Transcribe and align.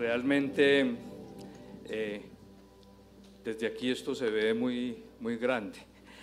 realmente 0.00 0.96
eh, 1.90 2.22
desde 3.44 3.66
aquí 3.66 3.90
esto 3.90 4.14
se 4.14 4.30
ve 4.30 4.54
muy, 4.54 4.96
muy 5.20 5.36
grande. 5.36 5.78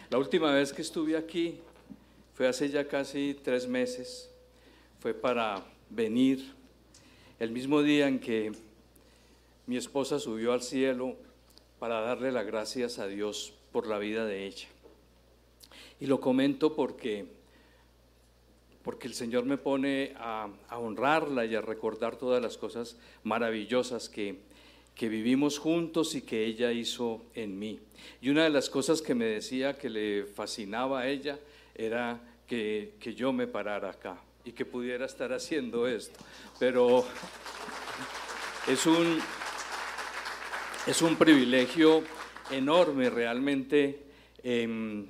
La 0.10 0.18
última 0.18 0.52
vez 0.52 0.74
que 0.74 0.82
estuve 0.82 1.16
aquí 1.16 1.60
fue 2.34 2.48
hace 2.48 2.70
ya 2.70 2.88
casi 2.88 3.38
tres 3.44 3.68
meses, 3.68 4.32
fue 5.00 5.14
para 5.14 5.64
venir 5.92 6.56
el 7.40 7.52
mismo 7.52 7.84
día 7.84 8.08
en 8.08 8.20
que 8.20 8.52
mi 9.68 9.78
esposa 9.78 10.18
subió 10.18 10.54
al 10.54 10.64
cielo 10.64 11.16
para 11.78 12.02
darle 12.02 12.32
las 12.32 12.48
gracias 12.48 12.98
a 12.98 13.06
Dios 13.06 13.54
por 13.72 13.86
la 13.86 14.00
vida 14.00 14.26
de 14.26 14.48
ella. 14.48 14.68
Y 16.00 16.08
lo 16.08 16.20
comento 16.20 16.76
porque 16.76 17.28
porque 18.88 19.10
el 19.10 19.14
Señor 19.14 19.44
me 19.44 19.58
pone 19.58 20.14
a, 20.16 20.48
honrarla 20.72 21.44
y 21.44 21.54
a 21.56 21.60
recordar 21.60 22.16
todas 22.16 22.42
las 22.42 22.58
cosas 22.58 22.96
maravillosas 23.26 24.08
que, 24.08 24.38
que 24.96 25.10
vivimos 25.10 25.60
juntos 25.60 26.16
y 26.16 26.22
que 26.22 26.46
ella 26.46 26.72
hizo 26.72 27.26
en 27.36 27.60
mí. 27.60 27.82
Y 28.22 28.30
una 28.30 28.46
de 28.46 28.50
las 28.50 28.70
cosas 28.70 29.02
que 29.02 29.14
me 29.14 29.26
decía 29.26 29.78
que 29.78 29.90
le 29.90 30.24
fascinaba 30.24 31.02
a 31.02 31.10
ella 31.10 31.38
era 31.76 32.22
que, 32.48 32.94
que 33.02 33.14
yo 33.14 33.34
me 33.34 33.46
parara 33.46 33.90
acá 33.90 34.22
y 34.46 34.54
que 34.54 34.64
pudiera 34.64 35.06
estar 35.06 35.34
haciendo 35.34 35.86
esto. 35.86 36.24
Pero 36.58 37.04
es 38.70 38.86
un, 38.86 39.20
es 40.88 41.02
un 41.02 41.18
privilegio 41.18 42.04
enorme 42.52 43.10
realmente 43.10 44.00
em, 44.44 45.08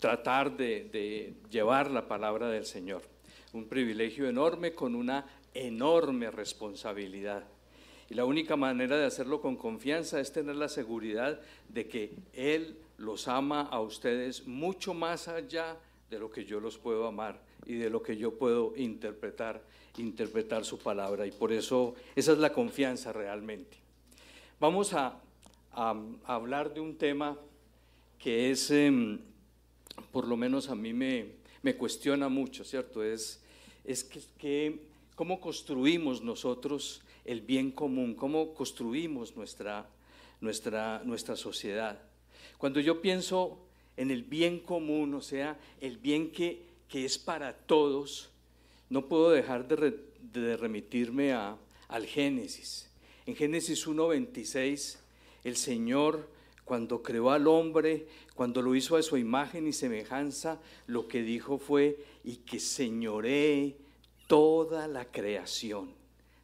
tratar 0.00 0.56
de, 0.56 1.34
llevar 1.50 1.90
la 1.90 2.08
palabra 2.08 2.48
del 2.48 2.64
Señor. 2.64 3.02
Un 3.52 3.66
privilegio 3.66 4.28
enorme 4.28 4.72
con 4.72 4.94
una 4.94 5.26
enorme 5.54 6.30
responsabilidad. 6.30 7.44
Y 8.08 8.14
la 8.14 8.24
única 8.24 8.56
manera 8.56 8.96
de 8.96 9.04
hacerlo 9.04 9.40
con 9.40 9.56
confianza 9.56 10.18
es 10.18 10.32
tener 10.32 10.56
la 10.56 10.68
seguridad 10.68 11.40
de 11.68 11.86
que 11.86 12.14
Él 12.32 12.76
los 12.98 13.28
ama 13.28 13.62
a 13.62 13.80
ustedes 13.80 14.46
mucho 14.46 14.94
más 14.94 15.28
allá 15.28 15.76
de 16.08 16.18
lo 16.18 16.30
que 16.30 16.44
yo 16.44 16.58
los 16.58 16.76
puedo 16.76 17.06
amar 17.06 17.40
y 17.66 17.74
de 17.74 17.90
lo 17.90 18.02
que 18.02 18.16
yo 18.16 18.36
puedo 18.36 18.72
interpretar, 18.76 19.62
interpretar 19.98 20.64
su 20.64 20.78
palabra. 20.78 21.26
Y 21.26 21.30
por 21.30 21.52
eso 21.52 21.94
esa 22.16 22.32
es 22.32 22.38
la 22.38 22.52
confianza 22.52 23.12
realmente. 23.12 23.76
Vamos 24.58 24.92
a, 24.94 25.20
hablar 26.24 26.74
de 26.74 26.80
un 26.80 26.96
tema 26.96 27.36
que 28.18 28.50
es... 28.50 28.70
Em, 28.70 29.29
por 30.12 30.26
lo 30.26 30.36
menos 30.36 30.68
a 30.68 30.74
mí 30.74 30.92
me, 30.92 31.74
cuestiona 31.76 32.28
mucho, 32.28 32.64
¿cierto? 32.64 33.02
Es, 33.02 33.42
que, 34.38 34.80
cómo 35.14 35.40
construimos 35.40 36.22
nosotros 36.22 37.02
el 37.24 37.40
bien 37.40 37.70
común, 37.70 38.14
cómo 38.14 38.54
construimos 38.54 39.36
nuestra, 39.36 39.86
sociedad. 41.36 42.00
Cuando 42.58 42.80
yo 42.80 43.00
pienso 43.00 43.58
en 43.96 44.10
el 44.10 44.22
bien 44.22 44.60
común, 44.60 45.14
o 45.14 45.20
sea, 45.20 45.58
el 45.80 45.98
bien 45.98 46.30
que, 46.30 46.68
es 46.92 47.18
para 47.18 47.52
todos, 47.52 48.30
no 48.88 49.06
puedo 49.06 49.30
dejar 49.30 49.68
de, 49.68 49.98
de 50.32 50.56
remitirme 50.56 51.32
a, 51.32 51.56
al 51.88 52.06
Génesis. 52.06 52.88
En 53.26 53.36
Génesis 53.36 53.86
1.26, 53.86 54.98
el 55.44 55.56
Señor 55.56 56.28
cuando 56.70 57.02
creó 57.02 57.32
al 57.32 57.48
hombre, 57.48 58.06
cuando 58.36 58.62
lo 58.62 58.76
hizo 58.76 58.94
a 58.94 59.02
su 59.02 59.16
imagen 59.16 59.66
y 59.66 59.72
semejanza, 59.72 60.60
lo 60.86 61.08
que 61.08 61.20
dijo 61.24 61.58
fue, 61.58 61.98
y 62.22 62.36
que 62.36 62.60
señoree 62.60 63.76
toda 64.28 64.86
la 64.86 65.04
creación, 65.06 65.90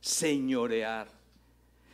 señorear, 0.00 1.06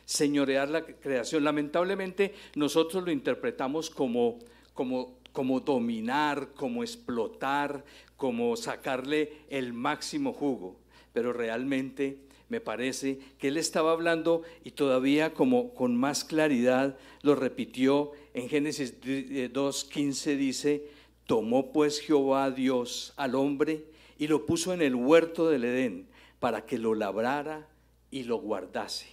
señorear 0.05 0.67
la 0.67 0.83
creación. 0.83 1.43
Lamentablemente 1.43 2.33
nosotros 2.55 3.03
lo 3.03 3.11
interpretamos 3.11 3.91
como, 3.91 4.39
como, 4.73 5.19
como 5.31 5.59
dominar, 5.59 6.55
como 6.55 6.81
explotar, 6.81 7.85
como 8.17 8.55
sacarle 8.55 9.41
el 9.47 9.73
máximo 9.73 10.33
jugo, 10.33 10.75
pero 11.13 11.33
realmente 11.33 12.17
me 12.53 12.61
parece 12.61 13.19
que 13.39 13.47
él 13.47 13.57
estaba 13.57 13.91
hablando 13.91 14.43
y 14.63 14.71
todavía 14.71 15.33
como 15.33 15.73
con 15.73 15.95
más 15.95 16.23
claridad 16.23 16.97
lo 17.23 17.33
repitió 17.33 18.11
en 18.33 18.49
Génesis 18.49 18.99
2.15 19.01 20.37
dice, 20.37 20.87
tomó 21.25 21.71
pues 21.71 21.99
Jehová 21.99 22.51
Dios 22.51 23.13
al 23.15 23.35
hombre 23.35 23.85
y 24.17 24.27
lo 24.27 24.45
puso 24.45 24.73
en 24.73 24.81
el 24.81 24.95
huerto 24.95 25.49
del 25.49 25.65
Edén 25.65 26.07
para 26.39 26.65
que 26.65 26.77
lo 26.77 26.95
labrara 26.95 27.67
y 28.11 28.23
lo 28.23 28.37
guardase, 28.37 29.07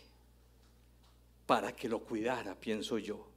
para 1.47 1.75
que 1.75 1.89
lo 1.89 2.01
cuidara, 2.01 2.55
pienso 2.55 2.99
yo 2.99 3.31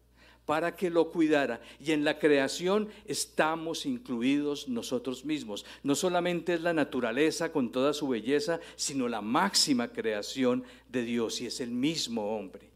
para 0.46 0.76
que 0.76 0.90
lo 0.90 1.10
cuidara. 1.10 1.62
Y 1.80 1.92
en 1.92 2.04
la 2.04 2.20
creación 2.20 2.90
estamos 3.06 3.86
incluidos 3.86 4.68
nosotros 4.68 5.26
mismos. 5.26 5.66
No 5.84 5.96
solamente 5.96 6.54
es 6.56 6.62
la 6.62 6.74
naturaleza 6.74 7.52
con 7.52 7.72
toda 7.72 7.94
su 7.94 8.08
belleza, 8.08 8.60
sino 8.76 9.08
la 9.08 9.22
máxima 9.22 9.90
creación 9.90 10.64
de 10.90 11.04
Dios 11.04 11.42
y 11.42 11.48
es 11.48 11.60
el 11.60 11.72
mismo 11.72 12.36
hombre. 12.36 12.70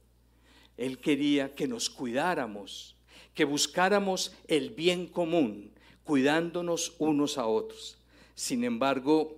Él 0.77 0.99
quería 0.99 1.55
que 1.55 1.67
nos 1.67 1.89
cuidáramos, 1.89 2.95
que 3.33 3.45
buscáramos 3.45 4.33
el 4.47 4.71
bien 4.71 5.07
común, 5.07 5.71
cuidándonos 6.03 6.95
unos 6.99 7.37
a 7.37 7.45
otros. 7.47 7.97
Sin 8.35 8.63
embargo, 8.63 9.37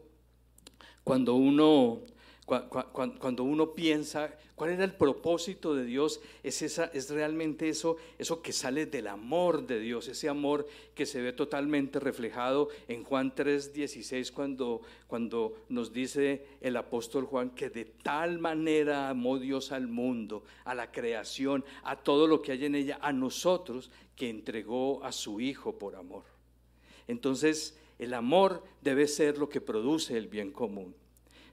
cuando 1.03 1.35
uno 1.35 2.01
cuando 3.19 3.44
uno 3.44 3.73
piensa 3.73 4.34
cuál 4.59 4.72
era 4.72 4.84
el 4.84 4.94
propósito 4.94 5.74
de 5.74 5.86
Dios, 5.86 6.20
es, 6.44 6.62
esa, 6.62 6.92
es 6.94 7.09
realmente 7.09 7.70
eso, 7.70 7.96
eso 8.18 8.42
que 8.42 8.52
sale 8.52 8.86
del 8.86 9.08
amor 9.08 9.66
de 9.66 9.80
Dios, 9.80 10.09
ese 10.09 10.28
amor 10.28 10.68
que 10.94 11.06
se 11.06 11.22
ve 11.22 11.31
totalmente 11.31 11.97
reflejado 11.97 12.68
en 12.90 13.06
Juan 13.06 13.34
3:16 13.34 14.34
cuando, 14.34 14.81
cuando 15.08 15.64
nos 15.70 15.94
dice 15.94 16.46
el 16.59 16.75
apóstol 16.75 17.24
Juan 17.24 17.52
que 17.52 17.70
de 17.70 17.86
tal 17.86 18.40
manera 18.40 19.08
amó 19.08 19.40
Dios 19.40 19.72
al 19.72 19.88
mundo, 19.88 20.44
a 20.66 20.76
la 20.76 20.91
creación, 20.91 21.64
a 21.84 21.96
todo 21.96 22.28
lo 22.28 22.41
que 22.41 22.52
hay 22.52 22.66
en 22.66 22.76
ella, 22.76 23.00
a 23.02 23.14
nosotros, 23.14 23.90
que 24.18 24.30
entregó 24.30 25.02
a 25.06 25.14
su 25.14 25.40
Hijo 25.40 25.80
por 25.80 25.96
amor. 25.96 26.24
Entonces, 27.08 27.80
el 27.97 28.14
amor 28.14 28.62
debe 28.81 29.08
ser 29.08 29.38
lo 29.38 29.47
que 29.47 29.62
produce 29.62 30.18
el 30.18 30.28
bien 30.28 30.52
común. 30.52 30.94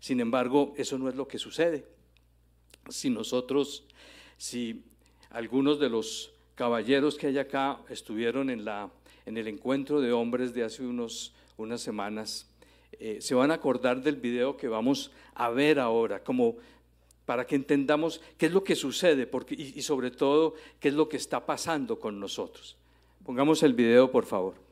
Sin 0.01 0.19
embargo, 0.19 0.75
eso 0.77 0.99
no 0.99 1.09
es 1.09 1.15
lo 1.15 1.29
que 1.29 1.39
sucede. 1.39 1.96
Si 2.89 3.11
nosotros, 3.11 3.85
si 4.37 4.83
algunos 5.31 5.79
de 5.79 5.89
los 5.89 6.33
caballeros 6.55 7.17
que 7.17 7.29
hay 7.29 7.39
acá 7.39 7.79
estuvieron 7.89 8.51
en, 8.51 8.65
la, 8.65 8.91
en 9.27 9.37
el 9.37 9.49
encuentro 9.49 10.01
de 10.01 10.13
hombres 10.13 10.55
de 10.55 10.65
hace 10.65 10.85
unos, 10.85 11.35
unas 11.57 11.81
semanas, 11.81 12.49
eh, 12.93 13.19
se 13.21 13.35
van 13.35 13.51
a 13.51 13.55
acordar 13.55 14.03
del 14.03 14.17
video 14.17 14.57
que 14.57 14.69
vamos 14.69 15.11
a 15.35 15.51
ver 15.51 15.79
ahora, 15.79 16.23
como 16.23 16.57
para 17.27 17.47
que 17.47 17.57
entendamos 17.57 18.21
qué 18.39 18.47
es 18.47 18.53
lo 18.53 18.63
que 18.63 18.77
sucede 18.77 19.27
porque, 19.27 19.55
y 19.55 19.83
sobre 19.83 20.11
todo 20.11 20.55
qué 20.81 20.89
es 20.89 20.95
lo 20.95 21.09
que 21.09 21.17
está 21.17 21.45
pasando 21.45 21.99
con 21.99 22.21
nosotros. 22.21 22.77
Pongamos 23.25 23.63
el 23.65 23.75
video, 23.75 24.11
por 24.11 24.25
favor. 24.25 24.66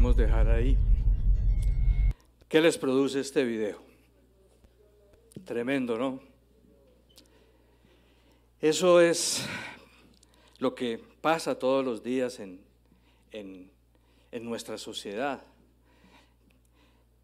Podemos 0.00 0.16
dejar 0.16 0.48
ahí. 0.48 0.78
¿Qué 2.48 2.62
les 2.62 2.78
produce 2.78 3.20
este 3.20 3.44
video? 3.44 3.82
Tremendo, 5.44 5.98
¿no? 5.98 6.20
Eso 8.62 9.02
es 9.02 9.44
lo 10.58 10.74
que 10.74 10.98
pasa 11.20 11.58
todos 11.58 11.84
los 11.84 12.02
días 12.02 12.40
en, 12.40 12.62
en, 13.30 13.70
en 14.32 14.44
nuestra 14.46 14.78
sociedad. 14.78 15.42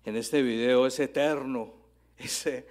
En 0.04 0.14
este 0.14 0.42
video 0.42 0.86
es 0.86 1.00
eterno, 1.00 1.72
ese, 2.18 2.66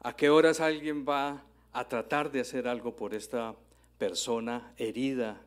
¿a 0.00 0.14
qué 0.14 0.28
horas 0.28 0.60
alguien 0.60 1.06
va 1.08 1.42
a 1.72 1.88
tratar 1.88 2.30
de 2.30 2.40
hacer 2.40 2.68
algo 2.68 2.94
por 2.94 3.14
esta 3.14 3.54
persona 3.96 4.74
herida 4.76 5.40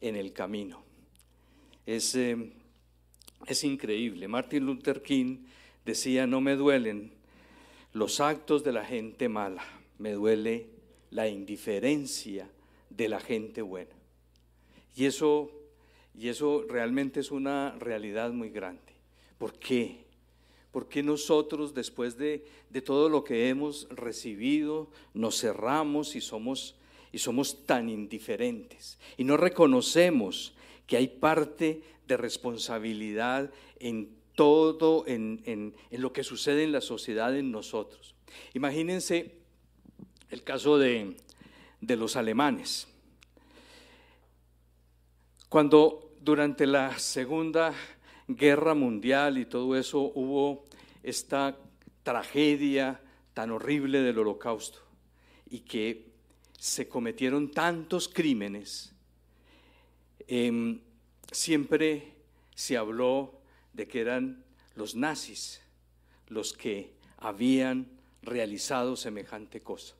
en 0.00 0.16
el 0.16 0.32
camino? 0.32 0.82
Es, 1.86 2.16
eh, 2.16 2.54
es 3.46 3.64
increíble. 3.64 4.28
Martin 4.28 4.66
Luther 4.66 5.02
King 5.02 5.38
decía, 5.84 6.26
no 6.26 6.40
me 6.40 6.56
duelen 6.56 7.12
los 7.92 8.20
actos 8.20 8.62
de 8.62 8.72
la 8.72 8.84
gente 8.84 9.28
mala, 9.28 9.64
me 9.98 10.12
duele 10.12 10.68
la 11.10 11.28
indiferencia 11.28 12.48
de 12.88 13.08
la 13.08 13.20
gente 13.20 13.62
buena. 13.62 13.94
Y 14.94 15.06
eso, 15.06 15.50
y 16.16 16.28
eso 16.28 16.64
realmente 16.68 17.20
es 17.20 17.30
una 17.30 17.76
realidad 17.78 18.32
muy 18.32 18.50
grande. 18.50 18.92
¿Por 19.38 19.58
qué? 19.58 20.04
Porque 20.70 21.02
nosotros, 21.02 21.74
después 21.74 22.16
de, 22.16 22.44
de, 22.68 22.82
todo 22.82 23.08
lo 23.08 23.24
que 23.24 23.48
hemos 23.48 23.88
recibido, 23.90 24.88
nos 25.14 25.40
cerramos 25.40 26.14
y 26.14 26.20
somos, 26.20 26.76
y 27.10 27.18
somos 27.18 27.66
tan 27.66 27.88
indiferentes? 27.88 28.98
Y 29.16 29.24
no 29.24 29.36
reconocemos 29.36 30.54
que 30.86 30.96
hay 30.96 31.08
parte 31.08 31.82
de 32.10 32.16
responsabilidad 32.16 33.52
en 33.78 34.10
todo, 34.34 35.06
en, 35.06 35.42
en, 35.44 35.74
en 35.90 36.02
lo 36.02 36.12
que 36.12 36.24
sucede 36.24 36.64
en 36.64 36.72
la 36.72 36.80
sociedad, 36.80 37.36
en 37.36 37.52
nosotros. 37.52 38.16
Imagínense 38.52 39.36
el 40.28 40.42
caso 40.42 40.76
de, 40.76 41.16
de 41.80 41.96
los 41.96 42.16
alemanes. 42.16 42.88
Cuando 45.48 46.12
durante 46.20 46.66
la 46.66 46.98
Segunda 46.98 47.72
Guerra 48.26 48.74
Mundial 48.74 49.38
y 49.38 49.46
todo 49.46 49.76
eso 49.76 50.00
hubo 50.00 50.64
esta 51.04 51.56
tragedia 52.02 53.00
tan 53.34 53.52
horrible 53.52 54.00
del 54.02 54.18
holocausto 54.18 54.80
y 55.48 55.60
que 55.60 56.10
se 56.58 56.88
cometieron 56.88 57.52
tantos 57.52 58.08
crímenes, 58.08 58.92
eh, 60.26 60.80
siempre 61.30 62.14
se 62.54 62.76
habló 62.76 63.40
de 63.72 63.86
que 63.86 64.00
eran 64.00 64.44
los 64.74 64.94
nazis 64.94 65.60
los 66.28 66.52
que 66.52 66.92
habían 67.18 67.86
realizado 68.22 68.96
semejante 68.96 69.60
cosa. 69.60 69.94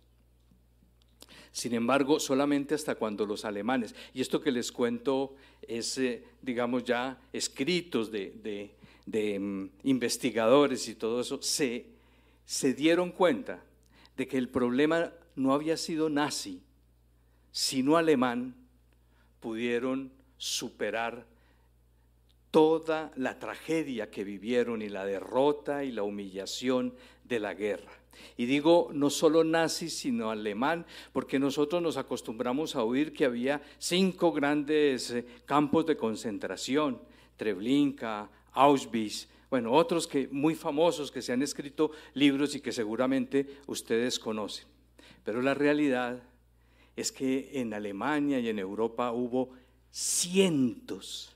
Sin 1.53 1.75
embargo, 1.75 2.21
solamente 2.21 2.75
hasta 2.75 2.95
cuando 2.95 3.27
los 3.27 3.45
alemanes, 3.45 3.95
y 4.15 4.21
esto 4.21 4.41
que 4.41 4.53
les 4.53 4.71
cuento 4.71 5.35
es, 5.63 5.99
eh, 5.99 6.25
digamos, 6.41 6.85
ya 6.85 7.21
escritos 7.33 8.11
de, 8.13 8.71
mm, 9.07 9.65
investigadores 9.83 10.87
y 10.89 10.95
todo 10.95 11.21
eso, 11.21 11.43
se, 11.43 11.87
se 12.47 12.73
dieron 12.73 13.11
cuenta 13.11 13.63
de 14.17 14.29
que 14.29 14.39
el 14.39 14.49
problema 14.49 15.13
no 15.35 15.53
había 15.53 15.77
sido 15.77 16.09
nazi, 16.09 16.63
sino 17.51 17.97
alemán, 17.97 18.55
pudieron 19.41 20.13
superar 20.41 21.27
toda 22.51 23.13
la 23.15 23.39
tragedia 23.39 24.11
que 24.11 24.25
vivieron 24.25 24.81
y 24.81 24.89
la 24.89 25.05
derrota 25.05 25.85
y 25.85 25.93
la 25.93 26.03
humillación 26.03 26.95
de 27.25 27.41
la 27.41 27.53
guerra. 27.53 27.93
Y 28.39 28.47
digo 28.47 28.89
no 28.95 29.11
solo 29.11 29.45
nazi, 29.45 29.91
sino 29.91 30.31
alemán, 30.31 30.87
porque 31.13 31.39
nosotros 31.39 31.83
nos 31.83 31.99
acostumbramos 31.99 32.75
a 32.75 32.83
oír 32.83 33.13
que 33.13 33.27
había 33.27 33.61
cinco 33.79 34.33
grandes 34.33 35.11
eh, 35.11 35.27
campos 35.45 35.85
de 35.85 35.99
concentración, 35.99 37.03
Treblinka, 37.37 38.31
Auschwitz, 38.53 39.29
bueno, 39.51 39.73
otros 39.73 40.07
que 40.07 40.27
muy 40.29 40.55
famosos 40.55 41.11
que 41.11 41.21
se 41.21 41.35
han 41.35 41.43
escrito 41.43 41.91
libros 42.15 42.55
y 42.55 42.61
que 42.61 42.73
seguramente 42.73 43.59
ustedes 43.67 44.19
conocen. 44.19 44.67
Pero 45.23 45.43
la 45.43 45.53
realidad 45.53 46.23
es 46.97 47.13
que 47.13 47.51
en 47.61 47.75
Alemania 47.75 48.39
y 48.39 48.49
en 48.49 48.59
Europa 48.59 49.13
hubo 49.13 49.51
cientos 49.91 51.31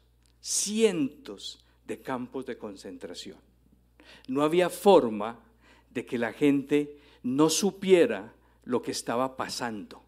cientos 0.44 1.64
de 1.86 2.02
campos 2.02 2.44
de 2.44 2.58
concentración. 2.58 3.38
No 4.28 4.42
había 4.42 4.68
forma 4.68 5.40
de 5.90 6.04
que 6.04 6.18
la 6.18 6.34
gente 6.34 6.98
no 7.22 7.48
supiera 7.48 8.34
lo 8.64 8.82
que 8.82 8.90
estaba 8.90 9.38
pasando. 9.38 10.02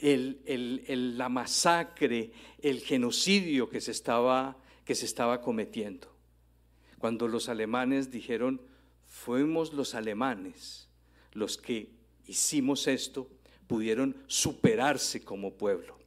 la 0.00 1.28
masacre, 1.28 2.32
el 2.62 2.80
genocidio 2.80 3.68
que 3.68 3.82
se, 3.82 3.90
estaba, 3.90 4.56
que 4.86 4.94
se 4.94 5.04
estaba 5.04 5.42
cometiendo. 5.42 6.10
Cuando 6.98 7.28
los 7.28 7.50
alemanes 7.50 8.10
dijeron, 8.10 8.58
fuimos 9.06 9.74
los 9.74 9.94
alemanes 9.94 10.88
los 11.34 11.58
que 11.58 11.90
hicimos 12.26 12.86
esto, 12.86 13.28
pudieron 13.66 14.16
superarse 14.28 15.22
como 15.22 15.52
pueblo. 15.52 15.97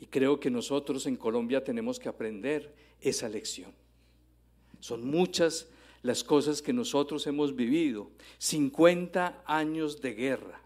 Y 0.00 0.06
creo 0.06 0.38
que 0.38 0.50
nosotros 0.50 1.06
en 1.06 1.16
Colombia 1.16 1.64
tenemos 1.64 1.98
que 1.98 2.08
aprender 2.08 2.72
esa 3.00 3.28
lección. 3.28 3.72
Son 4.80 5.06
muchas 5.06 5.68
las 6.02 6.22
cosas 6.22 6.62
que 6.62 6.72
nosotros 6.72 7.26
hemos 7.26 7.54
vivido. 7.54 8.10
50 8.38 9.42
años 9.46 10.00
de 10.00 10.14
guerra, 10.14 10.60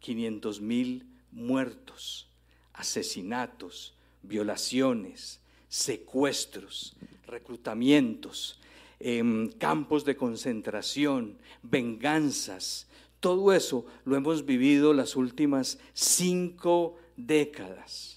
500 0.00 0.60
mil 0.60 1.06
muertos, 1.32 2.28
asesinatos, 2.74 3.94
violaciones, 4.22 5.40
secuestros, 5.68 6.94
reclutamientos, 7.26 8.60
em, 9.00 9.50
campos 9.52 10.04
de 10.04 10.16
concentración, 10.16 11.38
venganzas. 11.62 12.86
Todo 13.20 13.52
eso 13.52 13.86
lo 14.04 14.16
hemos 14.16 14.44
vivido 14.44 14.92
las 14.92 15.16
últimas 15.16 15.78
cinco 15.94 16.98
décadas 17.16 18.15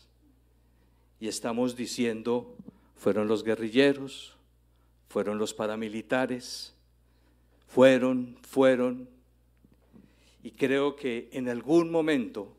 y 1.19 1.27
estamos 1.27 1.75
diciendo, 1.75 2.55
fueron 2.95 3.27
los 3.27 3.43
guerrilleros, 3.43 4.35
fueron 5.09 5.37
los 5.37 5.53
paramilitares, 5.53 6.73
fueron, 7.67 8.37
fueron, 8.41 9.09
y 10.43 10.51
creo 10.51 10.95
que 10.95 11.29
en 11.33 11.49
algún 11.49 11.91
momento 11.91 12.55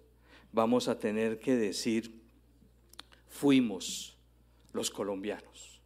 vamos 0.52 0.88
a 0.88 0.98
tener 0.98 1.38
que 1.38 1.56
decir, 1.56 2.12
fuimos 3.28 4.16
los 4.72 4.90
colombianos. 4.90 5.80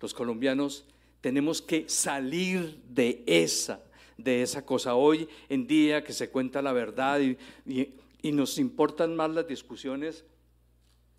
Los 0.00 0.14
colombianos 0.14 0.84
tenemos 1.20 1.60
que 1.60 1.88
salir 1.88 2.80
de 2.88 3.24
esa, 3.26 3.80
de 4.16 4.42
esa 4.42 4.64
cosa. 4.64 4.94
Hoy 4.94 5.28
en 5.48 5.66
día 5.66 6.04
que 6.04 6.12
se 6.12 6.30
cuenta 6.30 6.62
la 6.62 6.72
verdad 6.72 7.20
y, 7.20 7.36
y, 7.66 7.94
y 8.22 8.32
nos 8.32 8.58
importan 8.58 9.16
más 9.16 9.30
las 9.30 9.48
discusiones 9.48 10.24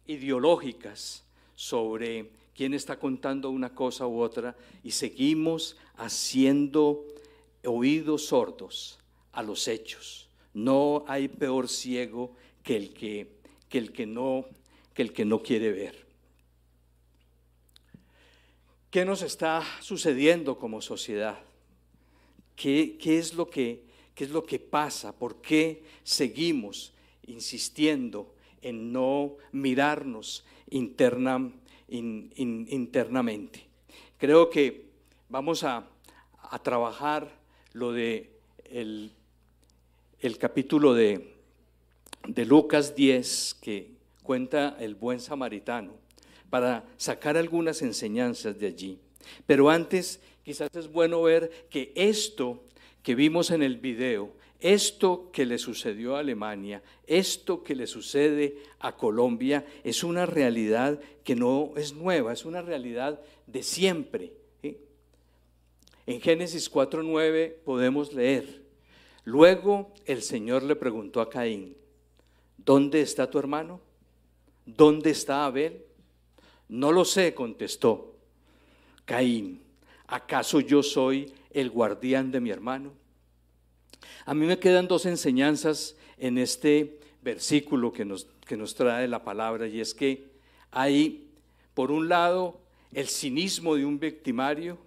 ideológicas 0.07 1.23
sobre 1.55 2.31
quién 2.55 2.73
está 2.73 2.97
contando 2.97 3.49
una 3.49 3.73
cosa 3.73 4.07
u 4.07 4.19
otra 4.19 4.55
y 4.83 4.91
seguimos 4.91 5.77
haciendo 5.95 7.05
oídos 7.63 8.27
sordos 8.27 8.99
a 9.31 9.43
los 9.43 9.67
hechos. 9.67 10.27
No 10.53 11.05
hay 11.07 11.27
peor 11.27 11.67
ciego 11.67 12.35
que 12.63 12.77
el 12.77 12.93
que, 12.93 13.27
que 13.69 13.77
el 13.77 13.91
que, 13.91 14.05
no, 14.05 14.45
que, 14.93 15.03
el 15.03 15.13
que 15.13 15.25
no 15.25 15.43
quiere 15.43 15.71
ver. 15.71 16.07
¿Qué 18.89 19.05
nos 19.05 19.21
está 19.21 19.63
sucediendo 19.81 20.57
como 20.57 20.81
sociedad? 20.81 21.39
¿Qué, 22.55 22.97
qué 22.99 23.19
es 23.19 23.33
lo 23.35 23.49
que, 23.49 23.83
¿Qué 24.15 24.23
es 24.23 24.31
lo 24.31 24.43
que 24.43 24.57
pasa? 24.57 25.15
¿Por 25.15 25.41
qué 25.41 25.83
seguimos 26.03 26.91
insistiendo 27.27 28.33
en 28.61 28.91
no 28.91 29.35
mirarnos 29.51 30.45
interna, 30.69 31.51
internamente. 31.87 33.65
Creo 34.17 34.49
que 34.49 34.85
vamos 35.29 35.63
a, 35.63 35.87
trabajar 36.63 37.29
lo 37.73 37.91
de 37.91 38.31
el, 38.65 39.11
capítulo 40.39 40.93
de, 40.93 41.35
de 42.27 42.45
Lucas 42.45 42.95
10 42.95 43.57
que 43.61 43.91
cuenta 44.23 44.77
el 44.79 44.95
buen 44.95 45.19
samaritano 45.19 45.93
para 46.49 46.85
sacar 46.97 47.37
algunas 47.37 47.81
enseñanzas 47.81 48.57
de 48.59 48.67
allí. 48.67 48.99
Pero 49.45 49.69
antes 49.69 50.21
quizás 50.43 50.69
es 50.75 50.89
bueno 50.89 51.21
ver 51.21 51.67
que 51.69 51.91
esto 51.95 52.63
que 53.03 53.15
vimos 53.15 53.51
en 53.51 53.63
el 53.63 53.77
video 53.77 54.33
esto 54.59 55.29
que 55.31 55.45
le 55.45 55.57
sucedió 55.57 56.15
a 56.15 56.19
Alemania, 56.19 56.81
esto 57.05 57.63
que 57.63 57.75
le 57.75 57.87
sucede 57.87 58.57
a 58.79 58.95
Colombia, 58.95 59.65
es 59.83 60.03
una 60.03 60.25
realidad 60.25 60.99
que 61.23 61.35
no 61.35 61.73
es 61.75 61.93
nueva, 61.93 62.33
es 62.33 62.45
una 62.45 62.61
realidad 62.61 63.21
de 63.45 63.63
siempre. 63.63 64.33
En 66.07 66.21
Génesis 66.21 66.71
4.9 66.71 67.55
podemos 67.65 68.13
leer, 68.13 68.61
luego 69.25 69.93
el 70.05 70.21
Señor 70.21 70.63
le 70.63 70.77
preguntó 70.77 71.19
a 71.19 71.29
Caín, 71.29 71.75
¿dónde 72.57 73.01
está 73.01 73.29
tu 73.29 73.37
hermano? 73.37 73.81
¿Dónde 74.65 75.09
está 75.11 75.45
Abel? 75.45 75.83
No 76.69 76.93
lo 76.93 77.03
sé, 77.05 77.33
contestó 77.33 78.15
Caín. 79.05 79.61
¿Acaso 80.07 80.61
yo 80.61 80.81
soy 80.81 81.31
el 81.51 81.69
guardián 81.69 82.31
de 82.31 82.39
mi 82.39 82.51
hermano? 82.51 82.93
A 84.27 84.33
mí 84.33 84.45
me 84.45 84.59
quedan 84.59 84.89
dos 84.89 85.05
enseñanzas 85.05 85.95
en 86.17 86.37
este 86.37 86.99
versículo 87.21 87.93
que 87.93 88.03
nos, 88.03 88.25
que 88.45 88.57
nos 88.57 88.75
trae 88.75 89.07
la 89.07 89.23
palabra 89.23 89.67
y 89.67 89.79
es 89.79 89.93
que 89.93 90.27
hay, 90.69 91.29
por 91.73 91.91
un 91.91 92.09
lado, 92.09 92.59
el 92.91 93.07
cinismo 93.07 93.75
de 93.75 93.85
un 93.85 93.97
victimario, 93.97 94.77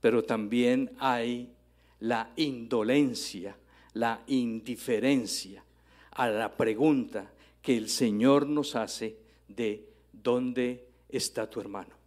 pero 0.00 0.24
también 0.24 0.90
hay 0.98 1.52
la 2.00 2.32
indolencia, 2.34 3.56
la 3.92 4.24
indiferencia 4.26 5.62
a 6.10 6.26
la 6.26 6.50
pregunta 6.56 7.30
que 7.62 7.76
el 7.76 7.88
Señor 7.88 8.48
nos 8.48 8.74
hace 8.74 9.18
de 9.46 9.88
¿dónde 10.12 10.88
está 11.08 11.48
tu 11.48 11.60
hermano? 11.60 12.01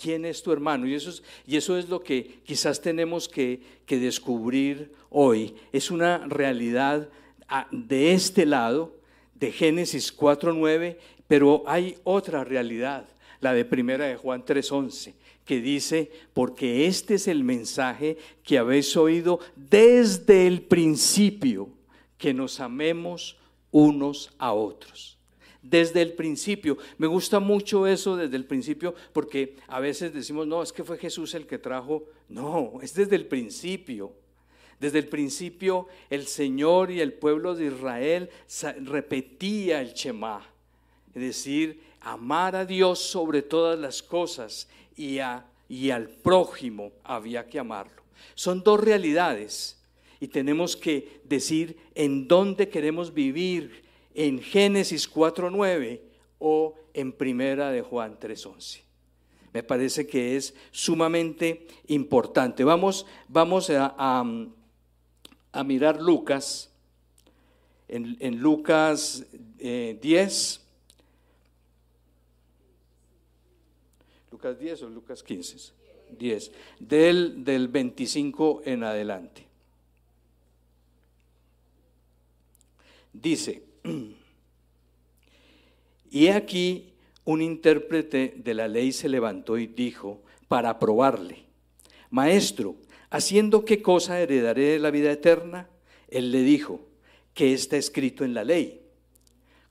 ¿Quién 0.00 0.24
es 0.24 0.42
tu 0.42 0.52
hermano? 0.52 0.86
Y 0.86 0.94
eso 0.94 1.10
es, 1.10 1.22
y 1.46 1.56
eso 1.56 1.76
es 1.76 1.88
lo 1.88 2.00
que 2.00 2.40
quizás 2.44 2.80
tenemos 2.80 3.28
que, 3.28 3.60
que 3.84 3.98
descubrir 3.98 4.92
hoy. 5.10 5.54
Es 5.72 5.90
una 5.90 6.26
realidad 6.26 7.08
ah, 7.48 7.68
de 7.70 8.12
este 8.12 8.46
lado, 8.46 8.96
de 9.34 9.52
Génesis 9.52 10.16
4.9, 10.16 10.96
pero 11.26 11.64
hay 11.66 11.96
otra 12.04 12.44
realidad, 12.44 13.06
la 13.40 13.52
de 13.52 13.64
Primera 13.64 14.06
de 14.06 14.16
Juan 14.16 14.44
3.11, 14.44 15.14
que 15.44 15.60
dice, 15.60 16.10
porque 16.32 16.86
este 16.86 17.14
es 17.14 17.28
el 17.28 17.44
mensaje 17.44 18.16
que 18.42 18.58
habéis 18.58 18.96
oído 18.96 19.40
desde 19.56 20.46
el 20.46 20.62
principio, 20.62 21.68
que 22.16 22.34
nos 22.34 22.60
amemos 22.60 23.36
unos 23.70 24.30
a 24.38 24.52
otros. 24.52 25.19
Desde 25.62 26.00
el 26.02 26.14
principio. 26.14 26.78
Me 26.96 27.06
gusta 27.06 27.38
mucho 27.38 27.86
eso 27.86 28.16
desde 28.16 28.36
el 28.36 28.46
principio 28.46 28.94
porque 29.12 29.56
a 29.68 29.80
veces 29.80 30.14
decimos, 30.14 30.46
no, 30.46 30.62
es 30.62 30.72
que 30.72 30.84
fue 30.84 30.96
Jesús 30.96 31.34
el 31.34 31.46
que 31.46 31.58
trajo. 31.58 32.04
No, 32.28 32.78
es 32.82 32.94
desde 32.94 33.16
el 33.16 33.26
principio. 33.26 34.12
Desde 34.80 34.98
el 34.98 35.08
principio 35.08 35.86
el 36.08 36.26
Señor 36.26 36.90
y 36.90 37.00
el 37.00 37.12
pueblo 37.12 37.54
de 37.54 37.66
Israel 37.66 38.30
repetía 38.80 39.82
el 39.82 39.92
Shema, 39.92 40.42
es 41.14 41.22
decir, 41.22 41.82
amar 42.00 42.56
a 42.56 42.64
Dios 42.64 42.98
sobre 42.98 43.42
todas 43.42 43.78
las 43.78 44.02
cosas 44.02 44.68
y, 44.96 45.18
a, 45.18 45.46
y 45.68 45.90
al 45.90 46.08
prójimo 46.08 46.92
había 47.04 47.46
que 47.46 47.58
amarlo. 47.58 48.02
Son 48.34 48.62
dos 48.62 48.80
realidades 48.80 49.78
y 50.18 50.28
tenemos 50.28 50.76
que 50.76 51.20
decir 51.24 51.76
en 51.94 52.26
dónde 52.26 52.70
queremos 52.70 53.12
vivir, 53.12 53.84
en 54.20 54.42
Génesis 54.42 55.10
4.9 55.10 55.98
o 56.40 56.74
en 56.92 57.10
Primera 57.12 57.70
de 57.70 57.80
Juan 57.80 58.18
3.11. 58.18 58.82
Me 59.54 59.62
parece 59.62 60.06
que 60.06 60.36
es 60.36 60.54
sumamente 60.70 61.66
importante. 61.88 62.62
Vamos, 62.62 63.06
a, 63.70 64.24
mirar 65.64 66.02
Lucas, 66.02 66.70
en, 67.88 68.36
Lucas 68.36 69.24
10. 69.58 69.58
Eh, 69.58 70.60
Lucas 74.30 74.58
10 74.58 74.82
o 74.82 74.90
Lucas 74.90 75.22
15. 75.22 75.72
10. 76.18 76.52
Del, 76.78 77.42
del 77.42 77.68
25 77.68 78.62
en 78.66 78.84
adelante. 78.84 79.46
Dice, 83.14 83.69
y 86.10 86.28
aquí 86.28 86.92
un 87.24 87.42
intérprete 87.42 88.34
de 88.36 88.54
la 88.54 88.68
ley 88.68 88.92
se 88.92 89.08
levantó 89.08 89.58
y 89.58 89.66
dijo, 89.66 90.22
para 90.48 90.78
probarle, 90.78 91.44
Maestro, 92.10 92.74
¿haciendo 93.10 93.64
qué 93.64 93.82
cosa 93.82 94.20
heredaré 94.20 94.78
la 94.78 94.90
vida 94.90 95.12
eterna? 95.12 95.68
Él 96.08 96.32
le 96.32 96.42
dijo, 96.42 96.80
¿qué 97.34 97.52
está 97.52 97.76
escrito 97.76 98.24
en 98.24 98.34
la 98.34 98.42
ley? 98.42 98.80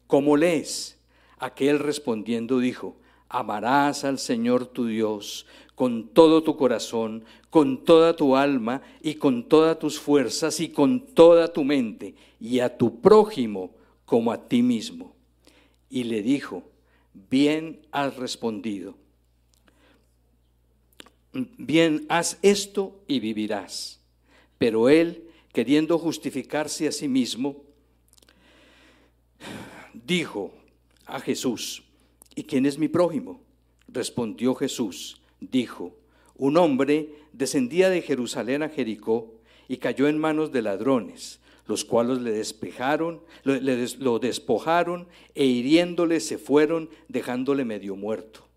¿Cómo 0.07 0.37
lees? 0.37 0.97
Aquel 1.37 1.79
respondiendo 1.79 2.59
dijo, 2.59 2.97
amarás 3.27 4.05
al 4.05 4.19
Señor 4.19 4.67
tu 4.67 4.87
Dios 4.87 5.45
con 5.75 6.09
todo 6.09 6.43
tu 6.43 6.57
corazón, 6.57 7.23
con 7.49 7.85
toda 7.85 8.15
tu 8.15 8.35
alma 8.35 8.81
y 9.01 9.15
con 9.15 9.47
todas 9.47 9.79
tus 9.79 9.97
fuerzas 9.97 10.59
y 10.59 10.69
con 10.69 10.99
toda 11.13 11.53
tu 11.53 11.63
mente, 11.63 12.15
y 12.37 12.59
a 12.59 12.77
tu 12.77 12.99
prójimo 12.99 13.71
como 14.09 14.31
a 14.31 14.47
ti 14.47 14.63
mismo. 14.63 15.13
Y 15.87 16.05
le 16.05 16.23
dijo, 16.23 16.63
bien 17.29 17.85
has 17.91 18.17
respondido. 18.17 18.95
Bien, 21.31 22.07
haz 22.09 22.39
esto 22.41 23.03
y 23.07 23.19
vivirás. 23.19 23.99
Pero 24.57 24.89
él, 24.89 25.29
queriendo 25.53 25.99
justificarse 25.99 26.87
a 26.87 26.91
sí 26.91 27.07
mismo, 27.07 27.57
dijo 29.93 30.51
a 31.05 31.19
Jesús, 31.19 31.83
¿y 32.33 32.45
quién 32.45 32.65
es 32.65 32.79
mi 32.79 32.87
prójimo? 32.87 33.39
Respondió 33.87 34.55
Jesús, 34.55 35.21
dijo, 35.39 35.95
un 36.35 36.57
hombre 36.57 37.09
descendía 37.31 37.91
de 37.91 38.01
Jerusalén 38.01 38.63
a 38.63 38.69
Jericó 38.69 39.35
y 39.67 39.77
cayó 39.77 40.07
en 40.07 40.17
manos 40.17 40.51
de 40.51 40.63
ladrones, 40.63 41.39
los 41.69 41.85
cuales 41.85 42.17
le 42.17 42.31
despejaron, 42.31 43.21
lo, 43.43 44.17
despojaron 44.17 45.07
e 45.35 45.45
hiriéndole 45.45 46.19
se 46.19 46.39
fueron, 46.39 46.89
dejándole 47.09 47.63
medio 47.63 47.95
muerto. 47.95 48.47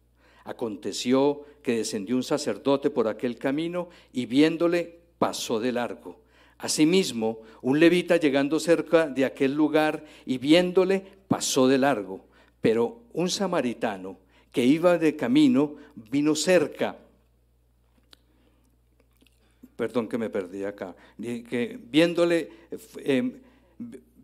Aconteció 0.45 1.45
que 1.63 1.77
descendió 1.77 2.17
un 2.17 2.23
sacerdote 2.23 2.89
por 2.89 3.09
aquel 3.09 3.37
camino 3.37 3.91
y 4.15 4.25
viéndole 4.25 4.99
pasó 5.19 5.61
de 5.61 5.73
largo. 5.73 6.21
Asimismo, 6.57 7.41
un 7.61 7.81
levita 7.81 8.17
llegando 8.17 8.59
cerca 8.59 9.07
de 9.09 9.27
aquel 9.27 9.53
lugar 9.53 10.07
y 10.25 10.39
viéndole 10.39 11.05
pasó 11.29 11.69
de 11.69 11.77
largo. 11.77 12.25
Pero 12.63 13.03
un 13.13 13.29
samaritano 13.29 14.17
que 14.53 14.65
iba 14.65 14.97
de 14.97 15.17
camino, 15.17 15.75
vino 16.11 16.35
cerca. 16.35 16.97
Perdón 19.77 20.09
que 20.09 20.19
me 20.19 20.31
perdí 20.31 20.65
acá. 20.65 20.95
Que 21.19 21.79
viéndole, 21.91 22.51
em, 22.99 23.33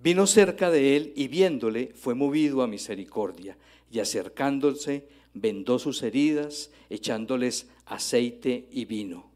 vino 0.03 0.27
cerca 0.27 0.71
de 0.71 0.97
él 0.97 1.13
y 1.17 1.29
viéndole 1.29 1.93
fue 1.95 2.15
movido 2.15 2.63
a 2.63 2.67
misericordia 2.67 3.57
y 3.91 4.01
acercándose 4.01 5.07
vendó 5.35 5.79
sus 5.79 6.03
heridas, 6.03 6.71
echándoles 6.91 7.69
aceite 7.87 8.67
y 8.71 8.85
vino. 8.85 9.31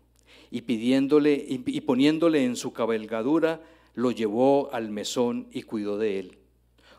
Y 0.51 0.63
pidiéndole 0.63 1.33
y 1.49 1.81
poniéndole 1.81 2.45
en 2.45 2.57
su 2.57 2.73
cabalgadura, 2.73 3.63
lo 3.95 4.11
llevó 4.11 4.73
al 4.73 4.91
mesón 4.91 5.49
y 5.51 5.63
cuidó 5.63 5.99
de 5.99 6.19
él. 6.19 6.39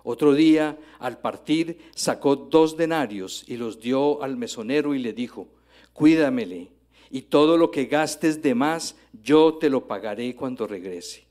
Otro 0.03 0.33
día, 0.33 0.77
al 0.99 1.19
partir, 1.19 1.77
sacó 1.95 2.35
dos 2.35 2.75
denarios 2.75 3.45
y 3.47 3.55
los 3.55 3.79
dio 3.79 4.21
al 4.21 4.35
mesonero 4.35 4.93
y 4.93 4.99
le 4.99 5.13
dijo, 5.13 5.47
cuídamele, 5.93 6.69
y 7.13 7.21
todo 7.21 7.57
lo 7.57 7.69
que 7.69 7.85
gastes 7.85 8.41
de 8.41 8.55
más, 8.55 8.95
yo 9.21 9.59
te 9.59 9.69
lo 9.69 9.85
pagaré 9.85 10.35
cuando 10.35 10.65
regrese. 10.65 11.25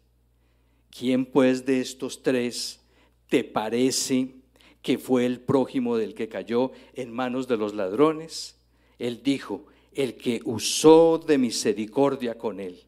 ¿Quién 0.96 1.26
pues 1.26 1.66
de 1.66 1.80
estos 1.80 2.22
tres 2.22 2.78
te 3.28 3.42
parece 3.42 4.28
que 4.80 4.96
fue 4.96 5.26
el 5.26 5.40
prójimo 5.40 5.96
del 5.96 6.14
que 6.14 6.28
cayó 6.28 6.70
en 6.94 7.12
manos 7.12 7.48
de 7.48 7.56
los 7.56 7.74
ladrones? 7.74 8.54
Él 9.00 9.24
dijo, 9.24 9.66
el 9.92 10.14
que 10.14 10.40
usó 10.44 11.18
de 11.18 11.36
misericordia 11.36 12.38
con 12.38 12.60
él. 12.60 12.84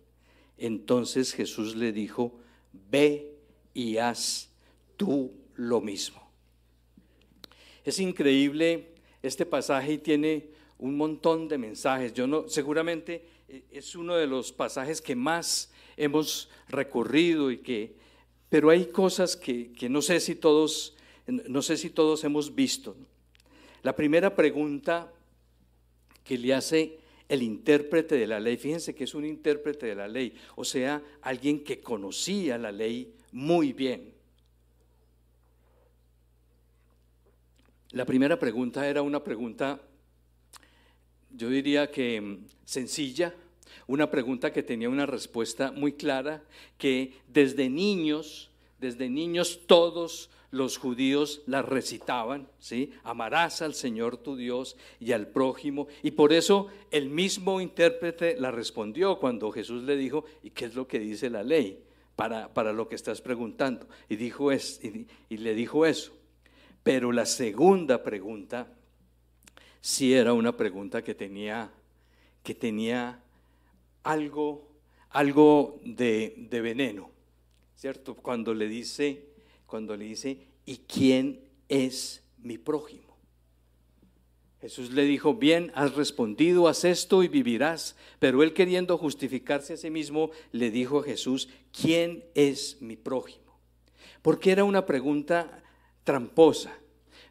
Entonces 0.56 1.32
Jesús 1.32 1.74
le 1.74 1.90
dijo, 1.90 2.38
ve 2.92 3.34
y 3.74 3.96
haz 3.96 4.50
tú 4.96 5.32
lo 5.56 5.80
mismo. 5.80 6.30
Es 7.84 7.98
increíble 7.98 8.94
este 9.20 9.44
pasaje 9.44 9.94
y 9.94 9.98
tiene 9.98 10.53
un 10.84 10.98
montón 10.98 11.48
de 11.48 11.56
mensajes. 11.56 12.12
Yo 12.12 12.26
no, 12.26 12.46
seguramente 12.46 13.24
eh, 13.48 13.62
es 13.70 13.96
uno 13.96 14.16
de 14.16 14.26
los 14.26 14.52
pasajes 14.52 15.00
que 15.00 15.16
más 15.16 15.72
hemos 15.96 16.50
recorrido 16.68 17.50
y 17.50 17.58
que, 17.58 17.96
pero 18.50 18.68
hay 18.68 18.86
cosas 18.86 19.34
que, 19.34 19.72
que 19.72 19.88
no 19.88 20.02
sé 20.02 20.20
si 20.20 20.34
todos, 20.34 20.94
no 21.26 21.62
sé 21.62 21.78
si 21.78 21.88
todos 21.88 22.22
hemos 22.24 22.54
visto. 22.54 22.94
La 23.82 23.96
primera 23.96 24.36
pregunta 24.36 25.10
que 26.22 26.36
le 26.36 26.52
hace 26.52 26.98
el 27.30 27.42
intérprete 27.42 28.16
de 28.16 28.26
la 28.26 28.38
ley. 28.38 28.58
Fíjense 28.58 28.94
que 28.94 29.04
es 29.04 29.14
un 29.14 29.24
intérprete 29.24 29.86
de 29.86 29.94
la 29.94 30.06
ley, 30.06 30.34
o 30.54 30.64
sea, 30.64 31.02
alguien 31.22 31.64
que 31.64 31.80
conocía 31.80 32.58
la 32.58 32.72
ley 32.72 33.14
muy 33.32 33.72
bien. 33.72 34.12
La 37.92 38.04
primera 38.04 38.38
pregunta 38.38 38.86
era 38.86 39.00
una 39.00 39.24
pregunta, 39.24 39.80
yo 41.36 41.48
diría 41.48 41.90
que 41.90 42.20
mm, 42.20 42.46
sencilla, 42.64 43.34
una 43.86 44.10
pregunta 44.10 44.52
que 44.52 44.62
tenía 44.62 44.88
una 44.88 45.06
respuesta 45.06 45.72
muy 45.72 45.92
clara, 45.92 46.42
que 46.78 47.12
desde 47.28 47.68
niños, 47.68 48.50
desde 48.78 49.08
niños 49.10 49.60
todos 49.66 50.30
los 50.54 50.78
judíos 50.78 51.42
la 51.46 51.62
recitaban, 51.62 52.48
¿sí? 52.60 52.92
Amarás 53.02 53.60
al 53.60 53.74
Señor 53.74 54.16
tu 54.16 54.36
Dios 54.36 54.76
y 55.00 55.10
al 55.10 55.26
prójimo. 55.26 55.88
Y 56.02 56.12
por 56.12 56.32
eso 56.32 56.68
el 56.92 57.10
mismo 57.10 57.60
intérprete 57.60 58.36
la 58.38 58.52
respondió 58.52 59.18
cuando 59.18 59.50
Jesús 59.50 59.82
le 59.82 59.96
dijo, 59.96 60.24
¿y 60.44 60.50
qué 60.50 60.66
es 60.66 60.76
lo 60.76 60.86
que 60.86 61.00
dice 61.00 61.28
la 61.28 61.42
ley 61.42 61.82
para, 62.14 62.54
para 62.54 62.72
lo 62.72 62.88
que 62.88 62.94
estás 62.94 63.20
preguntando? 63.20 63.88
Y, 64.08 64.14
dijo 64.14 64.52
es, 64.52 64.80
y, 65.28 65.36
le 65.36 65.54
dijo 65.54 65.86
eso. 65.86 66.12
Pero 66.84 67.10
la 67.10 67.26
segunda 67.26 68.04
pregunta 68.04 68.68
sí 69.84 70.14
era 70.14 70.32
una 70.32 70.56
pregunta 70.56 71.04
que 71.04 71.14
tenía, 71.14 71.70
que 72.42 72.54
tenía 72.54 73.20
algo, 74.02 74.66
algo 75.10 75.78
de, 75.84 76.34
de 76.48 76.60
veneno, 76.62 77.10
¿cierto? 77.76 78.14
Cuando 78.14 78.54
le 78.54 78.66
dice 78.66 79.34
cuando 79.66 79.96
le 79.96 80.04
dice, 80.04 80.38
¿y 80.64 80.76
quién 80.86 81.40
es 81.68 82.22
mi 82.38 82.58
prójimo? 82.58 83.16
Jesús 84.60 84.92
le 84.92 85.02
dijo, 85.04 85.34
bien, 85.34 85.72
has 85.74 85.96
respondido, 85.96 86.68
haz 86.68 86.84
esto 86.84 87.22
y 87.22 87.28
vivirás. 87.28 87.96
Pero 88.20 88.42
él 88.42 88.54
queriendo 88.54 88.96
justificarse 88.96 89.72
a 89.72 89.76
sí 89.76 89.90
mismo, 89.90 90.30
le 90.52 90.70
dijo 90.70 91.00
a 91.00 91.02
Jesús, 91.02 91.48
¿quién 91.72 92.24
es 92.36 92.80
mi 92.80 92.96
prójimo? 92.96 93.58
Porque 94.22 94.52
era 94.52 94.64
una 94.64 94.86
pregunta 94.86 95.62
tramposa, 96.04 96.72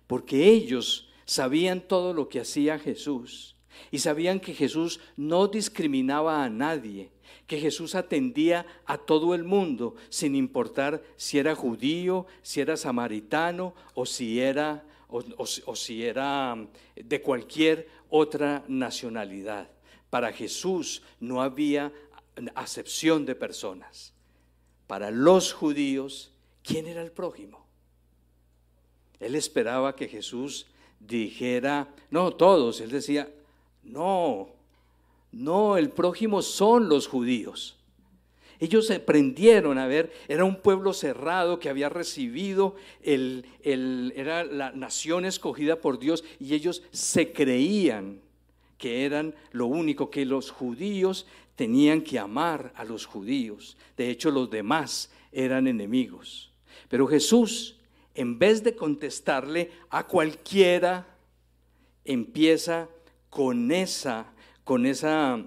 porque 0.06 0.50
ellos 0.50 1.13
sabían 1.26 1.82
todo 1.82 2.14
lo 2.14 2.30
que 2.30 2.40
hacía 2.40 2.80
Jesús 2.80 3.56
y 3.92 4.00
sabían 4.00 4.40
que 4.40 4.54
Jesús 4.54 5.00
no 5.18 5.48
discriminaba 5.48 6.44
a 6.44 6.50
nadie, 6.50 7.12
que 7.48 7.60
Jesús 7.60 7.96
atendía 7.96 8.66
a 8.86 8.98
todo 8.98 9.36
el 9.36 9.44
mundo, 9.44 9.96
sin 10.10 10.36
importar 10.36 11.04
si 11.16 11.40
era 11.40 11.56
judío, 11.56 12.26
si 12.42 12.62
era 12.62 12.78
samaritano 12.78 13.74
o 13.94 14.06
si 14.06 14.40
era, 14.40 14.86
o, 15.08 15.76
si 15.76 16.04
era 16.04 16.56
mm, 16.56 16.68
de 16.96 17.22
cualquier 17.22 17.88
otra 18.10 18.64
nacionalidad. 18.68 19.70
Para 20.10 20.32
Jesús 20.32 21.04
no 21.20 21.42
había 21.42 21.92
acepción 22.56 23.26
de 23.26 23.36
personas. 23.36 24.14
Para 24.88 25.12
los 25.12 25.54
judíos, 25.54 26.32
¿quién 26.64 26.88
era 26.88 27.02
el 27.02 27.12
prójimo? 27.12 27.66
Él 29.20 29.36
esperaba 29.36 29.96
que 29.96 30.08
Jesús 30.08 30.68
dijera, 31.08 31.88
no, 32.12 32.32
todos, 32.32 32.82
él 32.82 32.90
decía, 32.90 33.30
no, 33.84 34.50
no, 35.32 35.78
el 35.78 35.90
prójimo 35.90 36.42
son 36.42 36.90
los 36.90 37.08
judíos. 37.08 37.76
Ellos 38.60 38.88
se 38.88 39.00
prendieron 39.00 39.78
a 39.78 39.88
ver, 39.88 40.14
era 40.28 40.46
un 40.46 40.56
pueblo 40.56 40.94
cerrado 40.94 41.60
que 41.60 41.70
había 41.70 41.90
recibido, 41.90 42.76
el, 43.02 43.46
era 44.16 44.46
la 44.46 44.72
nación 44.72 45.26
escogida 45.26 45.82
por 45.82 46.00
Dios 46.00 46.24
y 46.40 46.54
ellos 46.54 46.84
se 46.92 47.34
creían 47.34 48.22
que 48.78 49.06
eran 49.06 49.36
lo 49.52 49.66
único, 49.66 50.10
que 50.10 50.26
los 50.26 50.52
judíos 50.52 51.26
tenían 51.56 52.02
que 52.02 52.20
amar 52.20 52.72
a 52.76 52.84
los 52.84 53.06
judíos. 53.06 53.76
De 53.98 54.10
hecho, 54.10 54.32
los 54.32 54.50
demás 54.50 55.12
eran 55.32 55.68
enemigos. 55.68 56.52
Pero 56.90 57.08
Jesús, 57.08 57.76
en 58.16 58.40
vez 58.40 58.64
de 58.64 58.76
contestarle 58.76 59.72
a 59.90 60.08
cualquiera, 60.08 61.08
empieza 62.06 62.90
con 63.30 63.72
esa 63.72 64.34
con 64.64 64.86
esa 64.86 65.44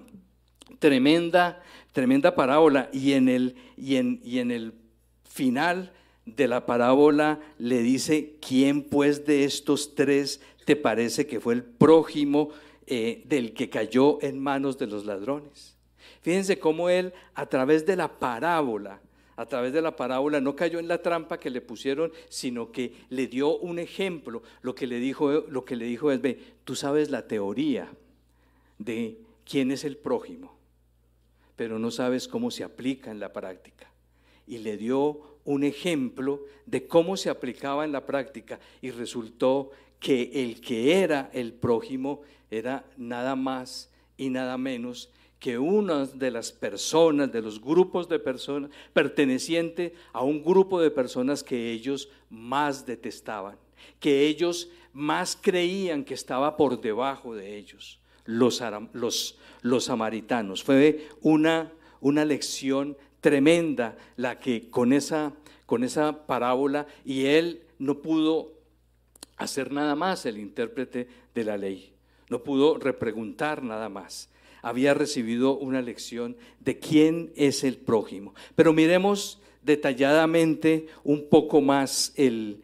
tremenda, 0.79 1.63
tremenda 1.91 2.35
parábola 2.35 2.89
y 2.93 3.13
en 3.13 3.29
el, 3.29 3.55
y 3.75 3.95
en, 3.95 4.21
y 4.23 4.39
en 4.39 4.51
el 4.51 4.73
final 5.23 5.93
de 6.25 6.47
la 6.47 6.65
parábola 6.65 7.39
le 7.57 7.81
dice, 7.81 8.37
¿quién 8.45 8.83
pues 8.83 9.25
de 9.25 9.43
estos 9.43 9.95
tres 9.95 10.41
te 10.65 10.75
parece 10.75 11.25
que 11.25 11.39
fue 11.39 11.53
el 11.53 11.63
prójimo 11.63 12.49
eh, 12.85 13.23
del 13.25 13.53
que 13.53 13.69
cayó 13.69 14.21
en 14.21 14.39
manos 14.39 14.77
de 14.77 14.87
los 14.87 15.05
ladrones? 15.05 15.75
Fíjense 16.21 16.59
cómo 16.59 16.89
él 16.89 17.13
a 17.33 17.45
través 17.45 17.85
de 17.85 17.95
la 17.95 18.19
parábola, 18.19 19.01
a 19.37 19.45
través 19.45 19.71
de 19.71 19.81
la 19.81 19.95
parábola 19.95 20.41
no 20.41 20.55
cayó 20.55 20.79
en 20.79 20.87
la 20.87 21.01
trampa 21.01 21.39
que 21.39 21.51
le 21.51 21.61
pusieron, 21.61 22.11
sino 22.27 22.71
que 22.71 22.93
le 23.09 23.27
dio 23.27 23.57
un 23.57 23.79
ejemplo. 23.79 24.41
Lo 24.61 24.75
que 24.75 24.87
le 24.87 24.99
dijo, 24.99 25.31
lo 25.31 25.63
que 25.63 25.75
le 25.75 25.85
dijo 25.85 26.11
es, 26.11 26.19
ve, 26.19 26.39
tú 26.65 26.75
sabes 26.75 27.09
la 27.11 27.27
teoría, 27.27 27.87
de 28.79 29.19
quién 29.45 29.71
es 29.71 29.83
el 29.83 29.95
prójimo, 29.97 30.55
pero 31.55 31.79
no 31.79 31.91
sabes 31.91 32.27
cómo 32.27 32.51
se 32.51 32.63
aplica 32.63 33.11
en 33.11 33.19
la 33.19 33.31
práctica. 33.31 33.89
Y 34.45 34.57
le 34.59 34.77
dio 34.77 35.37
un 35.45 35.63
ejemplo 35.63 36.45
de 36.65 36.87
cómo 36.87 37.15
se 37.15 37.29
aplicaba 37.29 37.85
en 37.85 37.91
la 37.91 38.05
práctica 38.05 38.59
y 38.81 38.91
resultó 38.91 39.71
que 39.99 40.31
el 40.33 40.61
que 40.61 41.01
era 41.01 41.29
el 41.33 41.53
prójimo 41.53 42.21
era 42.49 42.85
nada 42.97 43.35
más 43.35 43.91
y 44.17 44.29
nada 44.29 44.57
menos 44.57 45.11
que 45.39 45.57
una 45.57 46.05
de 46.05 46.31
las 46.31 46.51
personas, 46.51 47.31
de 47.31 47.41
los 47.41 47.61
grupos 47.61 48.09
de 48.09 48.19
personas, 48.19 48.71
perteneciente 48.93 49.93
a 50.13 50.23
un 50.23 50.43
grupo 50.43 50.81
de 50.81 50.91
personas 50.91 51.43
que 51.43 51.71
ellos 51.71 52.09
más 52.29 52.85
detestaban, 52.85 53.57
que 53.99 54.27
ellos 54.27 54.69
más 54.93 55.37
creían 55.39 56.03
que 56.03 56.13
estaba 56.13 56.57
por 56.57 56.81
debajo 56.81 57.35
de 57.35 57.57
ellos 57.57 57.99
los, 58.27 58.61
los, 59.61 59.83
samaritanos. 59.83 60.63
Fue 60.63 61.07
una, 61.21 61.71
una 61.99 62.25
lección 62.25 62.95
tremenda 63.21 63.97
la 64.15 64.39
que 64.39 64.69
con 64.69 64.93
esa, 64.93 65.33
con 65.65 65.83
esa 65.83 66.27
parábola 66.27 66.85
y 67.03 67.25
él 67.25 67.63
no 67.79 68.01
pudo 68.01 68.53
hacer 69.37 69.71
nada 69.71 69.95
más, 69.95 70.25
el 70.25 70.37
intérprete 70.37 71.07
de 71.33 71.43
la 71.43 71.57
ley. 71.57 71.93
No 72.29 72.43
pudo 72.43 72.77
repreguntar 72.77 73.63
nada 73.63 73.89
más. 73.89 74.29
Había 74.61 74.93
recibido 74.93 75.57
una 75.57 75.81
lección 75.81 76.35
de 76.59 76.79
quién 76.79 77.31
es 77.35 77.63
el 77.63 77.77
prójimo. 77.77 78.33
Pero 78.55 78.73
miremos 78.73 79.41
detalladamente 79.61 80.87
un 81.03 81.29
poco 81.29 81.61
más 81.61 82.13
el, 82.15 82.61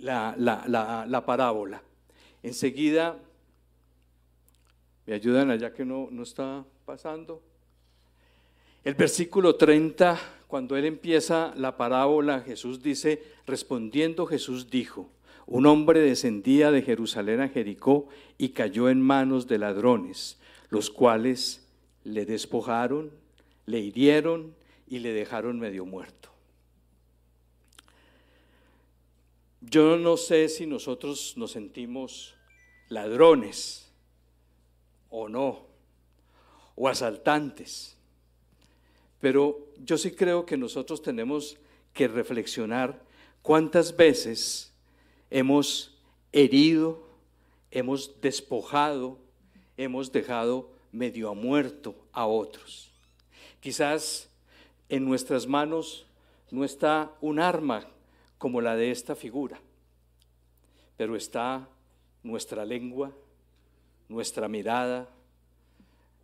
la, 0.00 0.34
la, 0.38 1.06
la 1.08 1.26
parábola. 1.26 1.82
Enseguida 2.42 3.18
¿Me 5.06 5.12
ayudan 5.12 5.50
allá 5.50 5.72
que 5.74 5.84
no, 5.84 6.08
no 6.10 6.22
está 6.22 6.64
pasando? 6.86 7.42
El 8.82 8.94
versículo 8.94 9.56
30, 9.56 10.18
cuando 10.46 10.76
él 10.76 10.86
empieza 10.86 11.52
la 11.56 11.76
parábola, 11.76 12.40
Jesús 12.40 12.82
dice, 12.82 13.22
respondiendo 13.46 14.24
Jesús 14.24 14.70
dijo, 14.70 15.10
un 15.46 15.66
hombre 15.66 16.00
descendía 16.00 16.70
de 16.70 16.80
Jerusalén 16.80 17.42
a 17.42 17.48
Jericó 17.48 18.08
y 18.38 18.50
cayó 18.50 18.88
en 18.88 19.02
manos 19.02 19.46
de 19.46 19.58
ladrones, 19.58 20.38
los 20.74 20.90
cuales 20.90 21.64
le 22.02 22.26
despojaron, 22.26 23.12
le 23.64 23.78
hirieron 23.78 24.56
y 24.88 24.98
le 24.98 25.12
dejaron 25.12 25.60
medio 25.60 25.86
muerto. 25.86 26.30
Yo 29.60 29.96
no 29.96 30.16
sé 30.16 30.48
si 30.48 30.66
nosotros 30.66 31.34
nos 31.36 31.52
sentimos 31.52 32.34
ladrones 32.88 33.88
o 35.10 35.28
no, 35.28 35.64
o 36.74 36.88
asaltantes. 36.88 37.96
Pero 39.20 39.68
yo 39.78 39.96
sí 39.96 40.10
creo 40.10 40.44
que 40.44 40.56
nosotros 40.56 41.02
tenemos 41.02 41.56
que 41.92 42.08
reflexionar 42.08 43.00
cuántas 43.42 43.96
veces 43.96 44.72
hemos 45.30 45.96
herido, 46.32 47.06
hemos 47.70 48.20
despojado, 48.20 49.22
hemos 49.76 50.12
dejado 50.12 50.70
medio 50.92 51.28
a 51.28 51.34
muerto 51.34 51.94
a 52.12 52.26
otros. 52.26 52.90
Quizás 53.60 54.28
en 54.88 55.04
nuestras 55.04 55.46
manos 55.46 56.06
no 56.50 56.64
está 56.64 57.12
un 57.20 57.40
arma 57.40 57.86
como 58.38 58.60
la 58.60 58.76
de 58.76 58.90
esta 58.90 59.14
figura, 59.14 59.60
pero 60.96 61.16
está 61.16 61.68
nuestra 62.22 62.64
lengua, 62.64 63.12
nuestra 64.08 64.48
mirada, 64.48 65.08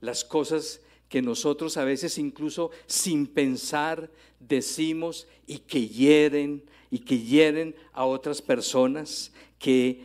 las 0.01 0.25
cosas 0.25 0.81
que 1.09 1.21
nosotros 1.21 1.77
a 1.77 1.85
veces 1.85 2.19
incluso 2.19 2.71
sin 2.87 3.27
pensar 3.27 4.11
decimos 4.39 5.27
y 5.47 5.59
que 5.59 5.89
hieren 5.89 6.63
y 6.91 7.01
que 7.01 7.19
hieren 7.19 7.75
a 7.93 8.05
otras 8.05 8.41
personas, 8.41 9.33
que 9.59 10.05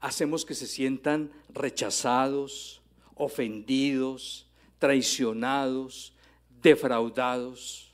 hacemos 0.00 0.44
que 0.44 0.54
se 0.54 0.66
sientan 0.66 1.32
rechazados 1.54 2.82
ofendidos, 3.14 4.46
traicionados, 4.78 6.14
defraudados. 6.62 7.92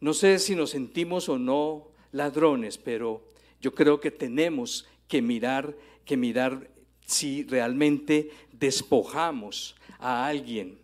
No 0.00 0.14
sé 0.14 0.38
si 0.38 0.54
nos 0.54 0.70
sentimos 0.70 1.28
o 1.28 1.38
no 1.38 1.88
ladrones, 2.12 2.78
pero 2.78 3.22
yo 3.60 3.74
creo 3.74 4.00
que 4.00 4.10
tenemos 4.10 4.88
que 5.08 5.20
mirar, 5.20 5.76
que 6.04 6.16
mirar 6.16 6.70
si 7.04 7.44
realmente 7.44 8.30
despojamos 8.52 9.76
a 9.98 10.26
alguien. 10.26 10.78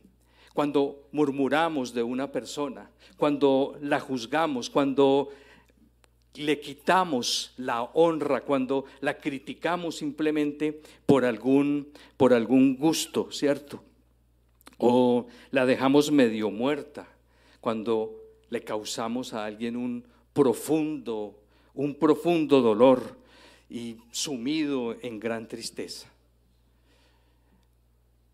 Cuando 0.52 1.08
murmuramos 1.12 1.94
de 1.94 2.02
una 2.02 2.30
persona, 2.30 2.90
cuando 3.16 3.78
la 3.80 4.00
juzgamos, 4.00 4.68
cuando 4.68 5.30
le 6.38 6.60
quitamos 6.60 7.52
la 7.56 7.82
honra, 7.82 8.42
cuando 8.42 8.84
la 9.00 9.18
criticamos 9.18 9.96
simplemente 9.96 10.80
por 11.06 11.24
algún, 11.24 11.88
por 12.16 12.32
algún 12.32 12.76
gusto, 12.76 13.30
¿cierto? 13.30 13.82
O 14.78 15.26
la 15.50 15.66
dejamos 15.66 16.10
medio 16.10 16.50
muerta, 16.50 17.08
cuando 17.60 18.14
le 18.50 18.62
causamos 18.62 19.32
a 19.32 19.44
alguien 19.44 19.76
un 19.76 20.04
profundo, 20.32 21.38
un 21.74 21.94
profundo 21.94 22.60
dolor 22.60 23.16
y 23.68 23.96
sumido 24.10 24.96
en 25.02 25.18
gran 25.18 25.48
tristeza. 25.48 26.08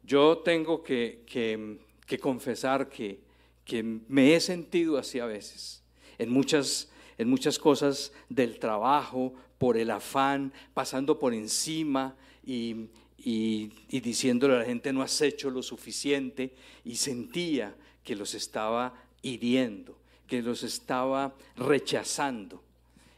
Yo 0.04 0.38
tengo 0.38 0.82
que, 0.82 1.22
que, 1.26 2.18
confesar 2.18 2.90
que, 2.90 3.20
que 3.64 3.82
me 3.82 4.34
he 4.34 4.40
sentido 4.40 4.98
así 4.98 5.20
a 5.20 5.26
veces, 5.26 5.82
en 6.18 6.30
muchas 6.30 6.91
en 7.22 7.30
muchas 7.30 7.58
cosas 7.58 8.12
del 8.28 8.58
trabajo, 8.58 9.32
por 9.62 9.76
el 9.76 9.92
afán, 9.92 10.52
pasando 10.74 11.20
por 11.20 11.32
encima 11.32 12.16
y, 12.44 12.88
diciéndole 13.88 14.56
a 14.56 14.58
la 14.58 14.64
gente 14.64 14.92
no 14.92 15.02
has 15.02 15.20
hecho 15.20 15.50
lo 15.50 15.62
suficiente 15.62 16.52
y 16.84 16.96
sentía 16.96 17.72
que 18.02 18.16
los 18.16 18.34
estaba 18.34 18.92
hiriendo, 19.22 19.96
que 20.26 20.42
los 20.42 20.64
estaba 20.64 21.36
rechazando 21.54 22.60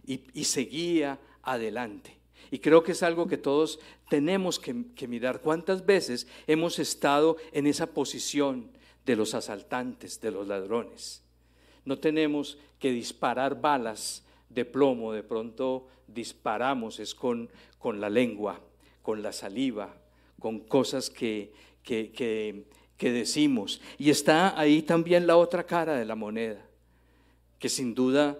y, 0.06 0.44
seguía 0.44 1.18
adelante. 1.42 2.18
Y 2.50 2.58
creo 2.58 2.82
que 2.82 2.92
es 2.92 3.02
algo 3.02 3.26
que 3.26 3.38
todos 3.38 3.80
tenemos 4.10 4.58
que, 4.58 4.84
que, 4.94 5.08
mirar. 5.08 5.40
¿Cuántas 5.40 5.86
veces 5.86 6.26
hemos 6.46 6.78
estado 6.78 7.38
en 7.52 7.66
esa 7.66 7.86
posición 7.86 8.70
de 9.06 9.16
los 9.16 9.32
asaltantes, 9.32 10.20
de 10.20 10.30
los 10.30 10.46
ladrones? 10.46 11.23
No 11.84 11.98
tenemos 11.98 12.58
que 12.78 12.90
disparar 12.90 13.60
balas 13.60 14.24
de 14.48 14.64
plomo, 14.64 15.12
de 15.12 15.22
pronto 15.22 15.86
disparamos, 16.06 17.00
es 17.00 17.14
con, 17.14 17.50
con 17.78 18.00
la 18.00 18.08
lengua, 18.08 18.60
con 19.02 19.22
la 19.22 19.32
saliva, 19.32 19.94
con 20.38 20.60
cosas 20.60 21.10
que, 21.10 21.52
que, 21.82 22.12
que, 22.96 23.12
decimos. 23.12 23.80
Y 23.98 24.10
está 24.10 24.58
ahí 24.58 24.82
también 24.82 25.26
la 25.26 25.36
otra 25.36 25.64
cara 25.64 25.94
de 25.94 26.04
la 26.04 26.14
moneda, 26.14 26.64
que 27.58 27.68
sin 27.68 27.94
duda 27.94 28.38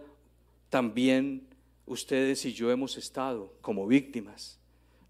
también 0.71 1.47
ustedes 1.87 2.45
y 2.47 2.53
yo 2.53 2.71
hemos 2.71 2.97
estado 2.97 3.53
como 3.61 3.87
víctimas, 3.87 4.59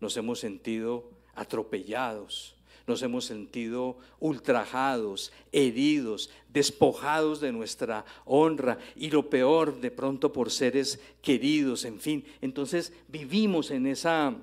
nos 0.01 0.17
hemos 0.17 0.41
sentido 0.41 1.11
atropellados, 1.35 2.54
nos 2.87 3.03
hemos 3.03 3.25
sentido 3.25 3.97
ultrajados, 4.21 5.33
heridos, 5.53 6.31
despojados 6.53 7.41
de 7.41 7.53
nuestra 7.53 8.05
honra 8.25 8.79
y 8.97 9.11
lo 9.11 9.31
peor 9.31 9.81
de 9.81 9.91
pronto 9.91 10.33
por 10.33 10.51
seres 10.51 11.01
queridos, 11.23 11.85
en 11.85 12.01
fin. 12.01 12.25
Entonces 12.41 12.93
vivimos 13.09 13.71
en 13.71 13.87
esa, 13.87 14.35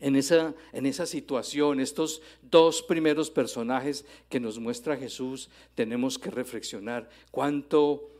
en 0.00 0.16
esa, 0.16 0.54
en 0.72 0.86
esa 0.86 1.06
situación. 1.06 1.80
Estos 1.80 2.22
dos 2.42 2.82
primeros 2.82 3.30
personajes 3.30 4.04
que 4.28 4.40
nos 4.40 4.58
muestra 4.58 4.96
Jesús, 4.96 5.48
tenemos 5.74 6.18
que 6.18 6.30
reflexionar 6.30 7.08
cuánto 7.30 8.10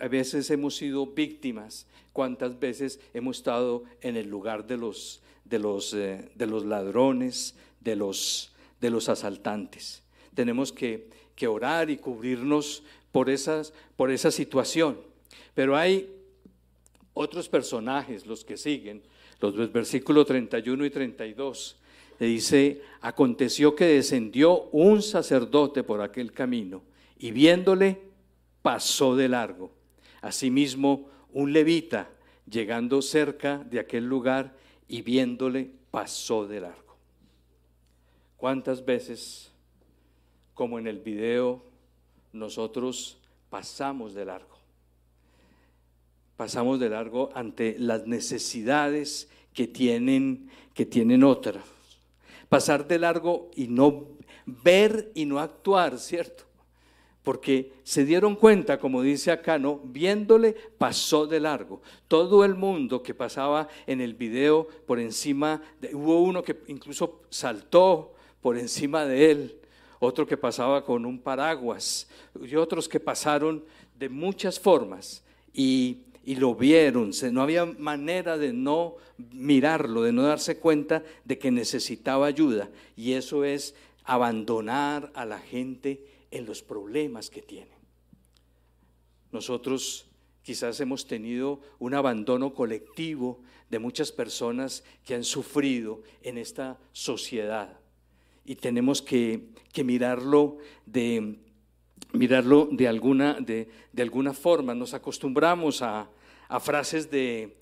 a 0.00 0.08
veces 0.08 0.50
hemos 0.50 0.76
sido 0.76 1.06
víctimas, 1.06 1.86
cuántas 2.12 2.58
veces 2.58 3.00
hemos 3.14 3.38
estado 3.38 3.84
en 4.00 4.16
el 4.16 4.28
lugar 4.28 4.66
de 4.66 4.76
los, 4.76 5.20
de 5.44 5.58
los, 5.58 5.94
eh, 5.94 6.30
de 6.34 6.46
los 6.46 6.64
ladrones, 6.64 7.54
de 7.80 7.96
los 7.96 8.52
de 8.80 8.90
los 8.90 9.08
asaltantes. 9.08 10.02
Tenemos 10.34 10.72
que, 10.72 11.08
orar 11.46 11.88
y 11.88 11.98
cubrirnos 11.98 12.82
por, 13.12 13.28
por 13.96 14.10
esa 14.10 14.30
situación. 14.30 14.98
Pero 15.54 15.76
hay 15.76 16.08
otros 17.14 17.48
personajes, 17.48 18.26
los 18.26 18.44
que 18.44 18.56
siguen, 18.56 19.02
los 19.40 19.72
versículos 19.72 20.26
31 20.26 20.84
y 20.84 20.90
32. 20.90 21.76
Le 22.18 22.26
dice, 22.26 22.82
aconteció 23.00 23.76
que 23.76 23.86
descendió 23.86 24.62
un 24.72 25.02
sacerdote 25.02 25.84
por 25.84 26.00
aquel 26.00 26.32
camino 26.32 26.82
y 27.18 27.30
viéndole 27.30 28.00
pasó 28.62 29.14
de 29.16 29.28
largo. 29.28 29.70
Asimismo, 30.20 31.08
un 31.32 31.52
levita, 31.52 32.10
llegando 32.50 33.02
cerca 33.02 33.58
de 33.58 33.78
aquel 33.78 34.04
lugar 34.04 34.56
y 34.88 35.02
viéndole, 35.02 35.70
pasó 35.90 36.46
de 36.46 36.60
largo. 36.60 36.87
¿Cuántas 38.38 38.84
veces, 38.84 39.50
como 40.54 40.78
en 40.78 40.86
el 40.86 41.00
video, 41.00 41.60
nosotros 42.32 43.18
pasamos 43.50 44.14
de 44.14 44.24
largo? 44.24 44.56
Pasamos 46.36 46.78
de 46.78 46.88
largo 46.88 47.30
ante 47.34 47.74
las 47.80 48.06
necesidades 48.06 49.28
que 49.52 49.66
tienen, 49.66 50.48
que 50.72 50.86
tienen 50.86 51.24
otras. 51.24 51.64
Pasar 52.48 52.86
de 52.86 53.00
largo 53.00 53.50
y 53.56 53.66
no 53.66 54.06
ver 54.46 55.10
y 55.16 55.26
no 55.26 55.40
actuar, 55.40 55.98
¿cierto? 55.98 56.44
porque 57.24 57.74
se 57.82 58.06
dieron 58.06 58.36
cuenta, 58.36 58.80
como 58.80 59.02
dice 59.02 59.30
acá, 59.30 59.58
¿no? 59.58 59.80
Viéndole, 59.84 60.56
pasó 60.78 61.26
de 61.26 61.40
largo. 61.40 61.82
Todo 62.06 62.42
el 62.42 62.54
mundo 62.54 63.02
que 63.02 63.12
pasaba 63.12 63.68
en 63.86 64.00
el 64.00 64.14
video 64.14 64.66
por 64.86 64.98
encima, 64.98 65.60
hubo 65.92 66.22
uno 66.22 66.42
que 66.42 66.56
incluso 66.68 67.20
saltó 67.28 68.14
por 68.40 68.56
encima 68.58 69.04
de 69.04 69.30
él, 69.30 69.58
otro 70.00 70.26
que 70.26 70.36
pasaba 70.36 70.84
con 70.84 71.04
un 71.04 71.18
paraguas 71.18 72.08
y 72.40 72.54
otros 72.56 72.88
que 72.88 73.00
pasaron 73.00 73.64
de 73.98 74.08
muchas 74.08 74.60
formas 74.60 75.24
y, 75.52 76.04
lo 76.24 76.54
vieron. 76.54 77.12
No 77.32 77.40
había 77.40 77.64
manera 77.64 78.36
de 78.36 78.52
no 78.52 78.96
mirarlo, 79.32 80.02
de 80.02 80.12
no 80.12 80.24
darse 80.24 80.58
cuenta 80.58 81.02
de 81.24 81.38
que 81.38 81.50
necesitaba 81.50 82.26
ayuda. 82.26 82.68
Y 82.96 83.12
eso 83.12 83.44
es 83.44 83.74
abandonar 84.04 85.10
a 85.14 85.24
la 85.24 85.38
gente 85.38 86.04
en 86.30 86.44
los 86.44 86.62
problemas 86.62 87.30
que 87.30 87.40
tienen. 87.40 87.78
Nosotros 89.32 90.04
quizás 90.42 90.78
hemos 90.80 91.06
tenido 91.06 91.60
un 91.78 91.94
abandono 91.94 92.52
colectivo 92.52 93.40
de 93.70 93.78
muchas 93.78 94.12
personas 94.12 94.84
que 95.06 95.14
han 95.14 95.24
sufrido 95.24 96.02
en 96.22 96.36
esta 96.36 96.78
sociedad 96.92 97.77
y 98.48 98.56
tenemos 98.56 99.02
que, 99.02 99.50
mirarlo 99.84 100.56
de 100.86 101.36
mirarlo 102.14 102.66
de 102.72 102.88
alguna, 102.88 103.34
de, 103.34 103.68
alguna 103.98 104.32
forma. 104.32 104.74
Nos 104.74 104.94
acostumbramos 104.94 105.82
a, 105.82 106.08
frases 106.60 107.10
de, 107.10 107.58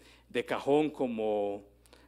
cajón 0.47 0.91
como, 0.91 1.65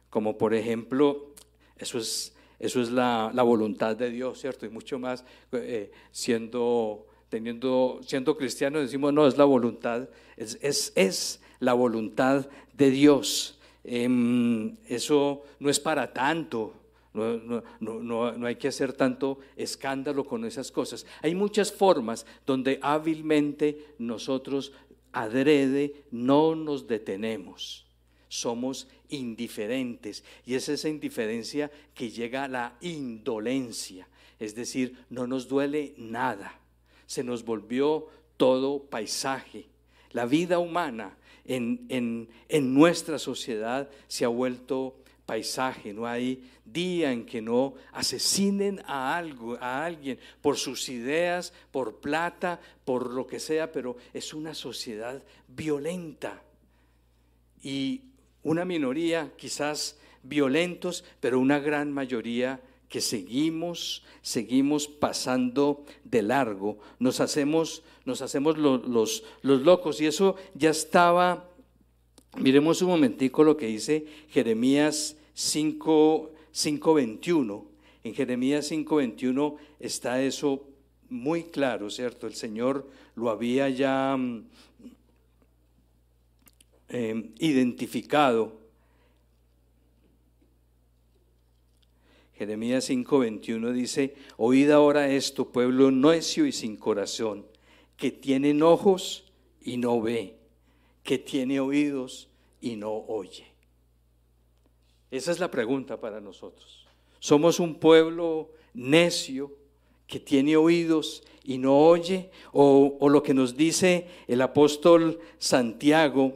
como, 0.09 0.37
por 0.37 0.53
ejemplo, 0.53 1.33
eso 1.75 1.97
es, 1.97 2.33
eso 2.57 2.81
es 2.81 2.89
la, 2.89 3.33
voluntad 3.43 3.97
de 3.97 4.09
Dios, 4.11 4.39
¿cierto? 4.39 4.65
Y 4.65 4.69
mucho 4.69 4.97
más 4.97 5.25
eh, 5.51 5.91
siendo, 6.11 7.05
teniendo, 7.27 7.99
siendo 8.01 8.37
cristianos 8.37 8.83
decimos, 8.83 9.11
no, 9.11 9.27
es 9.27 9.37
la 9.37 9.43
voluntad, 9.43 10.07
es, 10.37 10.57
es, 10.95 11.41
la 11.59 11.73
voluntad 11.73 12.47
de 12.73 12.91
Dios. 12.91 13.59
Em, 13.83 14.77
eso 14.87 15.43
no 15.59 15.69
es 15.69 15.81
para 15.81 16.13
tanto, 16.13 16.78
no, 17.13 17.63
no, 17.79 18.45
hay 18.45 18.55
que 18.55 18.67
hacer 18.67 18.93
tanto 18.93 19.39
escándalo 19.55 20.25
con 20.25 20.45
esas 20.45 20.71
cosas. 20.71 21.05
Hay 21.21 21.33
muchas 21.33 21.71
formas 21.71 22.25
donde 22.45 22.79
hábilmente 22.81 23.95
nosotros 23.97 24.71
adrede 25.11 26.03
no 26.11 26.55
nos 26.55 26.87
detenemos. 26.87 27.85
Somos 28.27 28.87
indiferentes 29.09 30.23
y 30.45 30.53
es 30.53 30.69
esa 30.69 30.87
indiferencia 30.87 31.71
que 31.95 32.11
llega 32.11 32.43
a 32.43 32.47
la 32.47 32.77
indolencia, 32.81 34.07
es 34.37 34.53
decir, 34.53 34.95
no 35.09 35.25
nos 35.25 35.47
duele 35.47 35.95
nada. 35.97 36.59
Se 37.07 37.23
nos 37.23 37.43
volvió 37.43 38.07
todo 38.37 38.83
paisaje. 38.83 39.65
La 40.11 40.27
vida 40.27 40.59
humana 40.59 41.17
en, 41.45 41.87
en, 41.89 42.29
en 42.49 42.73
nuestra 42.75 43.17
sociedad 43.17 43.89
se 44.07 44.25
ha 44.25 44.27
vuelto 44.27 44.98
paisaje, 45.29 45.93
no 45.93 46.07
hay 46.07 46.43
día 46.65 47.11
en 47.11 47.23
que 47.23 47.39
no 47.39 47.75
asesinen 47.91 48.81
a 48.87 49.15
algo, 49.15 49.59
a 49.61 49.85
alguien 49.85 50.17
por 50.41 50.57
sus 50.57 50.89
ideas, 50.89 51.53
por 51.69 51.97
plata, 51.99 52.59
por 52.83 53.13
lo 53.13 53.27
que 53.27 53.39
sea, 53.39 53.71
pero 53.71 53.95
es 54.11 54.33
una 54.33 54.55
sociedad 54.55 55.21
violenta. 55.47 56.41
Y 57.61 58.01
una 58.41 58.65
minoría 58.65 59.31
quizás 59.37 59.99
violentos, 60.23 61.03
pero 61.19 61.39
una 61.39 61.59
gran 61.59 61.91
mayoría 61.91 62.59
que 62.89 62.99
seguimos, 62.99 64.03
seguimos 64.23 64.87
pasando 64.87 65.85
de 66.05 66.23
largo, 66.23 66.79
nos 66.97 67.19
hacemos, 67.19 67.83
nos 68.03 68.23
hacemos 68.23 68.57
los, 68.57 68.83
los, 68.87 69.23
los 69.43 69.61
locos. 69.61 70.01
Y 70.01 70.07
eso 70.07 70.37
ya 70.55 70.71
estaba, 70.71 71.51
miremos 72.35 72.81
un 72.81 72.87
momentico 72.87 73.43
lo 73.43 73.57
que 73.57 73.67
dice 73.67 74.07
Jeremías 74.29 75.17
5, 75.39 76.31
5.21. 76.53 77.63
En 78.03 78.13
Jeremías 78.13 78.69
5.21 78.69 79.55
está 79.79 80.21
eso 80.21 80.67
muy 81.09 81.43
claro, 81.43 81.89
¿cierto? 81.89 82.27
El 82.27 82.35
Señor 82.35 82.85
lo 83.15 83.29
había 83.29 83.69
ya 83.69 84.17
mm, 84.17 84.43
eh, 86.89 87.29
identificado. 87.39 88.59
Jeremías 92.33 92.89
5:21 92.89 93.71
dice, 93.71 94.15
oíd 94.35 94.69
ahora 94.71 95.09
esto, 95.09 95.51
pueblo 95.51 95.89
necio 95.89 96.45
y 96.47 96.51
sin 96.51 96.75
corazón, 96.75 97.45
que 97.95 98.11
tienen 98.11 98.61
ojos 98.61 99.23
y 99.61 99.77
no 99.77 100.01
ve, 100.01 100.35
que 101.03 101.17
tiene 101.17 101.61
oídos 101.61 102.29
y 102.59 102.75
no 102.75 102.93
oye. 102.93 103.48
Esa 105.11 105.31
es 105.31 105.39
la 105.39 105.49
pregunta 105.49 105.99
para 105.99 106.19
nosotros. 106.19 106.85
¿Somos 107.19 107.59
un 107.59 107.75
pueblo 107.75 108.49
necio 108.73 109.51
que 110.07 110.19
tiene 110.19 110.55
oídos 110.55 111.23
y 111.43 111.57
no 111.57 111.77
oye? 111.77 112.29
O, 112.51 112.97
o 112.99 113.09
lo 113.09 113.23
que 113.23 113.33
nos 113.33 113.57
dice 113.57 114.07
el 114.27 114.41
apóstol 114.41 115.19
Santiago, 115.37 116.33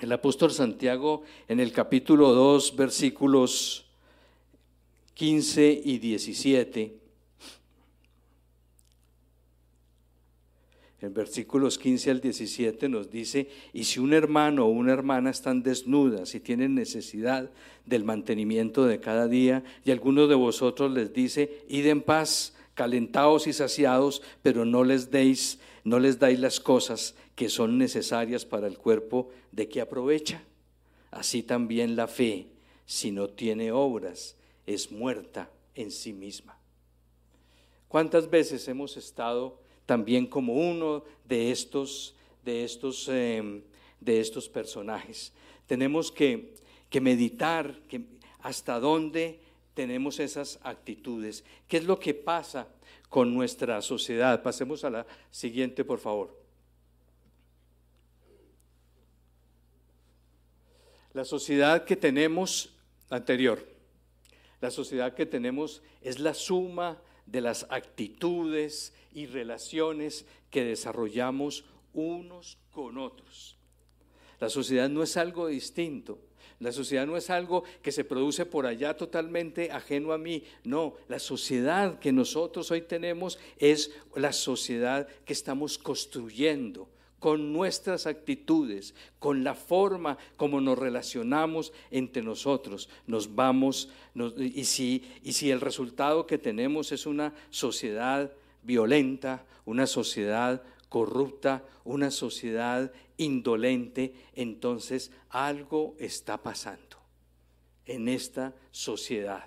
el 0.00 0.12
apóstol 0.12 0.50
Santiago 0.50 1.22
en 1.48 1.60
el 1.60 1.72
capítulo 1.72 2.32
2, 2.32 2.76
versículos 2.76 3.84
15 5.14 5.82
y 5.84 5.98
17. 5.98 7.07
En 11.00 11.14
versículos 11.14 11.78
15 11.78 12.10
al 12.10 12.20
17 12.20 12.88
nos 12.88 13.10
dice, 13.10 13.48
y 13.72 13.84
si 13.84 14.00
un 14.00 14.12
hermano 14.12 14.66
o 14.66 14.68
una 14.68 14.92
hermana 14.92 15.30
están 15.30 15.62
desnudas 15.62 16.34
y 16.34 16.40
tienen 16.40 16.74
necesidad 16.74 17.50
del 17.86 18.02
mantenimiento 18.02 18.84
de 18.84 18.98
cada 18.98 19.28
día, 19.28 19.62
y 19.84 19.92
alguno 19.92 20.26
de 20.26 20.34
vosotros 20.34 20.90
les 20.90 21.12
dice, 21.12 21.64
id 21.68 21.86
en 21.86 22.02
paz, 22.02 22.54
calentados 22.74 23.46
y 23.46 23.52
saciados, 23.52 24.22
pero 24.42 24.64
no 24.64 24.82
les 24.82 25.10
deis, 25.10 25.60
no 25.84 26.00
les 26.00 26.18
dais 26.18 26.38
las 26.38 26.58
cosas 26.58 27.14
que 27.36 27.48
son 27.48 27.78
necesarias 27.78 28.44
para 28.44 28.66
el 28.66 28.76
cuerpo, 28.76 29.30
¿de 29.52 29.68
qué 29.68 29.80
aprovecha? 29.80 30.42
Así 31.12 31.44
también 31.44 31.94
la 31.94 32.08
fe, 32.08 32.48
si 32.86 33.12
no 33.12 33.28
tiene 33.28 33.70
obras, 33.70 34.36
es 34.66 34.90
muerta 34.90 35.48
en 35.76 35.92
sí 35.92 36.12
misma. 36.12 36.58
¿Cuántas 37.86 38.28
veces 38.28 38.66
hemos 38.66 38.96
estado 38.96 39.60
también 39.88 40.26
como 40.26 40.52
uno 40.52 41.02
de 41.24 41.50
estos, 41.50 42.14
de 42.44 42.62
estos, 42.62 43.08
em, 43.08 43.62
de 43.98 44.20
estos 44.20 44.46
personajes. 44.46 45.32
Tenemos 45.66 46.12
que, 46.12 46.56
que 46.90 47.00
meditar 47.00 47.74
que 47.88 48.02
hasta 48.40 48.78
dónde 48.80 49.40
tenemos 49.72 50.20
esas 50.20 50.60
actitudes. 50.62 51.42
¿Qué 51.66 51.78
es 51.78 51.84
lo 51.84 51.98
que 51.98 52.12
pasa 52.12 52.68
con 53.08 53.32
nuestra 53.32 53.80
sociedad? 53.80 54.42
Pasemos 54.42 54.84
a 54.84 54.90
la 54.90 55.06
siguiente, 55.30 55.86
por 55.86 56.00
favor. 56.00 56.36
La 61.14 61.24
sociedad 61.24 61.86
que 61.86 61.96
tenemos 61.96 62.74
anterior, 63.08 63.66
la 64.60 64.70
sociedad 64.70 65.14
que 65.14 65.24
tenemos 65.24 65.80
es 66.02 66.18
la 66.18 66.34
suma 66.34 67.00
de 67.30 67.40
las 67.40 67.66
actitudes 67.70 68.92
y 69.12 69.26
relaciones 69.26 70.26
que 70.50 70.64
desarrollamos 70.64 71.64
unos 71.92 72.58
con 72.70 72.98
otros. 72.98 73.56
La 74.40 74.48
sociedad 74.48 74.88
no 74.88 75.02
es 75.02 75.16
algo 75.16 75.48
distinto. 75.48 76.18
La 76.60 76.72
sociedad 76.72 77.06
no 77.06 77.16
es 77.16 77.30
algo 77.30 77.62
que 77.82 77.92
se 77.92 78.04
produce 78.04 78.44
por 78.44 78.66
allá 78.66 78.96
totalmente 78.96 79.70
ajeno 79.70 80.12
a 80.12 80.18
mí. 80.18 80.42
No, 80.64 80.94
la 81.06 81.18
sociedad 81.18 81.98
que 82.00 82.12
nosotros 82.12 82.70
hoy 82.70 82.82
tenemos 82.82 83.38
es 83.58 83.92
la 84.16 84.32
sociedad 84.32 85.06
que 85.24 85.32
estamos 85.32 85.78
construyendo 85.78 86.88
con 87.18 87.52
nuestras 87.52 88.06
actitudes, 88.06 88.94
con 89.18 89.44
la 89.44 89.54
forma 89.54 90.18
como 90.36 90.60
nos 90.60 90.78
relacionamos 90.78 91.72
entre 91.90 92.22
nosotros, 92.22 92.88
nos 93.06 93.34
vamos, 93.34 93.90
y, 94.36 94.64
si, 94.64 95.04
y 95.22 95.32
si 95.32 95.50
el 95.50 95.60
resultado 95.60 96.26
que 96.26 96.38
tenemos 96.38 96.92
es 96.92 97.06
una 97.06 97.34
sociedad 97.50 98.32
violenta, 98.62 99.44
una 99.64 99.86
sociedad 99.86 100.62
corrupta, 100.88 101.64
una 101.84 102.10
sociedad 102.10 102.92
indolente, 103.16 104.14
entonces 104.34 105.10
algo 105.30 105.96
está 105.98 106.42
pasando 106.42 106.98
en 107.86 108.08
esta 108.08 108.54
sociedad. 108.70 109.46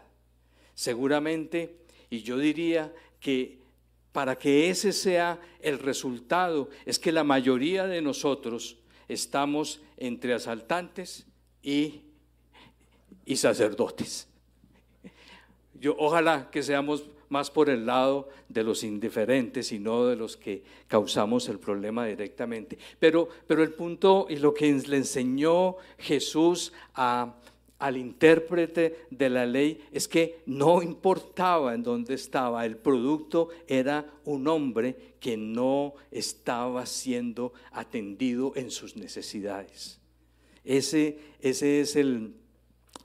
Seguramente, 0.74 1.78
y 2.10 2.22
yo 2.22 2.38
diría 2.38 2.94
que 3.20 3.61
para 4.12 4.38
que 4.38 4.70
ese 4.70 4.92
sea 4.92 5.40
el 5.62 5.80
resultado, 5.80 6.70
es 6.86 7.00
que 7.00 7.12
la 7.12 7.24
mayoría 7.24 7.88
de 7.88 8.02
nosotros 8.02 8.78
estamos 9.08 9.82
entre 9.98 10.34
asaltantes 10.34 11.26
y, 11.62 12.02
y 13.26 13.36
sacerdotes. 13.38 14.28
Yo 15.80 15.96
ojalá 15.98 16.50
que 16.52 16.62
seamos 16.62 17.06
más 17.30 17.50
por 17.50 17.70
el 17.70 17.86
lado 17.86 18.28
de 18.50 18.64
los 18.64 18.84
indiferentes 18.84 19.72
y 19.72 19.80
no 19.80 20.06
de 20.06 20.18
los 20.18 20.36
que 20.36 20.64
causamos 20.88 21.48
el 21.48 21.60
problema 21.60 22.06
directamente. 22.06 22.78
Pero, 23.00 23.30
pero 23.48 23.64
el 23.64 23.74
punto 23.74 24.28
y 24.30 24.36
lo 24.36 24.54
que 24.54 24.72
le 24.74 24.98
enseñó 24.98 25.78
Jesús 25.98 26.74
a, 26.94 27.36
al 27.82 27.98
intérprete 27.98 29.08
de 29.10 29.30
la 29.30 29.46
ley 29.46 29.84
es 29.92 30.08
que 30.08 30.44
no 30.46 30.84
importaba 30.84 31.74
en 31.74 31.82
dónde 31.82 32.14
estaba, 32.14 32.64
el 32.64 32.78
producto 32.78 33.50
era 33.68 34.06
un 34.24 34.48
hombre 34.48 35.16
que 35.20 35.36
no 35.36 35.96
estaba 36.12 36.86
siendo 36.86 37.54
atendido 37.72 38.54
en 38.56 38.70
sus 38.70 38.96
necesidades. 38.96 40.00
Ese, 40.64 41.18
ese, 41.40 41.82
es, 41.82 41.96
el, 41.96 42.36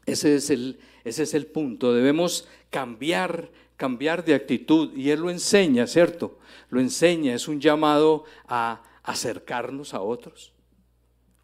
ese, 0.04 0.36
es, 0.36 0.50
el, 0.50 0.78
ese 1.04 1.22
es 1.22 1.32
el 1.32 1.46
punto. 1.46 1.94
Debemos 1.94 2.46
cambiar, 2.68 3.50
cambiar 3.78 4.26
de 4.26 4.34
actitud 4.34 4.94
y 4.94 5.08
Él 5.08 5.20
lo 5.20 5.30
enseña, 5.30 5.86
¿cierto? 5.86 6.38
Lo 6.68 6.80
enseña, 6.80 7.34
es 7.34 7.48
un 7.48 7.62
llamado 7.62 8.24
a 8.46 8.82
acercarnos 9.02 9.94
a 9.94 10.02
otros, 10.02 10.52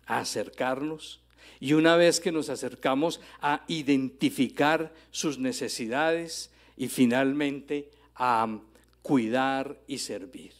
a 0.04 0.18
acercarnos 0.18 1.21
y 1.62 1.74
una 1.74 1.94
vez 1.94 2.18
que 2.18 2.32
nos 2.32 2.48
acercamos 2.48 3.20
a 3.40 3.64
identificar 3.68 4.92
sus 5.12 5.38
necesidades 5.38 6.50
y 6.76 6.88
finalmente 6.88 7.88
a 8.16 8.58
cuidar 9.00 9.78
y 9.86 9.98
servir. 9.98 10.54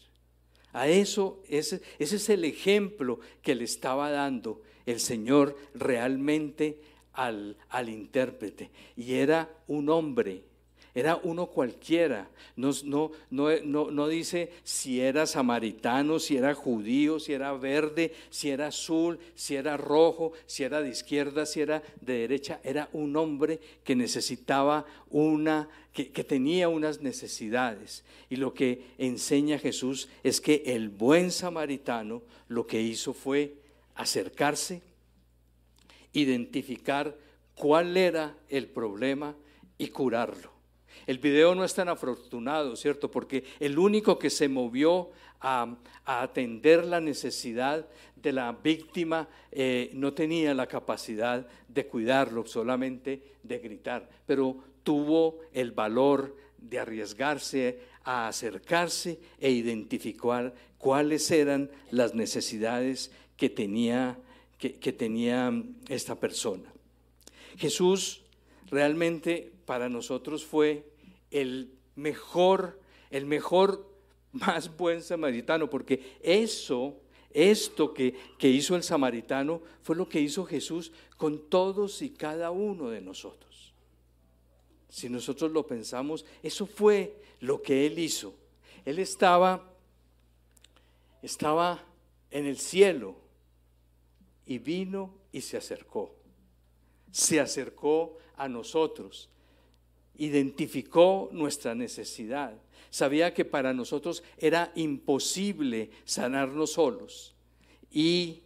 A 0.72 0.86
eso, 0.86 1.42
ese, 1.48 1.82
ese 1.98 2.14
es 2.14 2.28
el 2.28 2.44
ejemplo 2.44 3.18
que 3.42 3.56
le 3.56 3.64
estaba 3.64 4.12
dando 4.12 4.62
el 4.86 5.00
Señor 5.00 5.58
realmente 5.74 6.78
al, 7.14 7.56
al 7.68 7.88
intérprete. 7.88 8.70
Y 8.96 9.14
era 9.14 9.50
un 9.66 9.88
hombre 9.88 10.44
era 10.94 11.16
uno 11.22 11.46
cualquiera. 11.46 12.28
No, 12.56 14.08
dice 14.08 14.52
si 14.62 15.00
era 15.00 15.26
samaritano, 15.26 16.18
si 16.18 16.36
era 16.36 16.54
judío, 16.54 17.18
si 17.18 17.32
era 17.32 17.52
verde, 17.54 18.12
si 18.28 18.50
era 18.50 18.66
azul, 18.66 19.18
si 19.34 19.56
era 19.56 19.78
rojo, 19.78 20.32
si 20.46 20.64
era 20.64 20.82
de 20.82 20.90
izquierda, 20.90 21.46
si 21.46 21.62
era 21.62 21.82
de 22.00 22.18
derecha. 22.18 22.60
Era 22.62 22.90
un 22.92 23.16
hombre 23.16 23.58
que 23.84 23.96
necesitaba 23.96 24.84
una, 25.08 25.68
que 25.92 26.24
tenía 26.24 26.68
unas 26.68 27.00
necesidades. 27.00 28.04
Y 28.28 28.36
lo 28.36 28.52
que 28.52 28.84
enseña 28.98 29.58
Jesús 29.58 30.08
es 30.22 30.42
que 30.42 30.62
el 30.66 30.90
buen 30.90 31.30
samaritano 31.30 32.22
lo 32.48 32.66
que 32.66 32.82
hizo 32.82 33.14
fue 33.14 33.54
acercarse, 33.94 34.82
identificar 36.12 37.16
cuál 37.54 37.96
era 37.96 38.36
el 38.50 38.66
problema 38.66 39.34
y 39.78 39.88
curarlo. 39.88 40.51
El 41.06 41.18
video 41.18 41.54
no 41.54 41.64
es 41.64 41.74
tan 41.74 41.88
afortunado, 41.88 42.76
¿cierto? 42.76 43.10
Porque 43.10 43.44
el 43.60 43.78
único 43.78 44.18
que 44.18 44.30
se 44.30 44.48
movió 44.48 45.10
a, 45.40 45.76
atender 46.04 46.84
la 46.84 47.00
necesidad 47.00 47.86
de 48.16 48.32
la 48.32 48.52
víctima 48.52 49.28
eh, 49.50 49.90
no 49.94 50.12
tenía 50.12 50.54
la 50.54 50.66
capacidad 50.66 51.46
de 51.68 51.86
cuidarlo, 51.86 52.46
solamente 52.46 53.22
de 53.42 53.58
gritar, 53.58 54.08
pero 54.26 54.56
tuvo 54.82 55.40
el 55.52 55.72
valor 55.72 56.36
de 56.58 56.78
arriesgarse 56.78 57.80
a 58.04 58.28
acercarse 58.28 59.18
e 59.40 59.50
identificar 59.50 60.54
cuáles 60.78 61.30
eran 61.30 61.70
las 61.90 62.14
necesidades 62.14 63.10
que 63.36 63.48
tenía, 63.48 64.18
que 64.58 64.92
tenía 64.92 65.52
esta 65.88 66.16
persona. 66.18 66.72
Jesús 67.56 68.22
realmente 68.70 69.52
para 69.66 69.88
nosotros 69.88 70.44
fue 70.44 70.91
el 71.32 71.72
mejor, 71.96 72.80
el 73.10 73.26
mejor, 73.26 73.90
más 74.32 74.74
buen 74.76 75.02
samaritano, 75.02 75.68
porque 75.68 76.18
eso, 76.22 77.00
esto 77.30 77.92
que, 77.92 78.14
que 78.38 78.48
hizo 78.48 78.76
el 78.76 78.82
samaritano 78.82 79.62
fue 79.82 79.96
lo 79.96 80.08
que 80.08 80.20
hizo 80.20 80.44
Jesús 80.44 80.92
con 81.16 81.48
todos 81.48 82.02
y 82.02 82.10
cada 82.10 82.50
uno 82.50 82.88
de 82.88 83.00
nosotros. 83.00 83.74
Si 84.88 85.08
nosotros 85.08 85.50
lo 85.50 85.66
pensamos, 85.66 86.24
eso 86.42 86.66
fue 86.66 87.16
lo 87.40 87.62
que 87.62 87.86
Él 87.86 87.98
hizo. 87.98 88.34
Él 88.84 88.98
estaba, 88.98 89.72
estaba 91.22 91.82
en 92.30 92.46
el 92.46 92.58
cielo 92.58 93.16
y 94.44 94.58
vino 94.58 95.14
y 95.32 95.40
se 95.40 95.56
acercó. 95.56 96.14
Se 97.10 97.40
acercó 97.40 98.18
a 98.36 98.48
nosotros 98.48 99.30
identificó 100.16 101.28
nuestra 101.32 101.74
necesidad. 101.74 102.54
Sabía 102.90 103.32
que 103.32 103.44
para 103.44 103.72
nosotros 103.72 104.22
era 104.38 104.72
imposible 104.74 105.90
sanarnos 106.04 106.72
solos 106.72 107.34
y, 107.90 108.40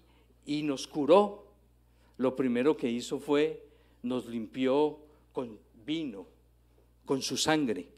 y 0.45 0.63
nos 0.63 0.87
curó. 0.87 1.47
Lo 2.19 2.37
primero 2.37 2.77
que 2.77 2.89
hizo 2.89 3.19
fue 3.19 3.63
nos 4.03 4.27
limpió 4.27 4.99
con 5.33 5.59
vino, 5.85 6.27
con 7.05 7.23
su 7.23 7.37
sangre, 7.37 7.89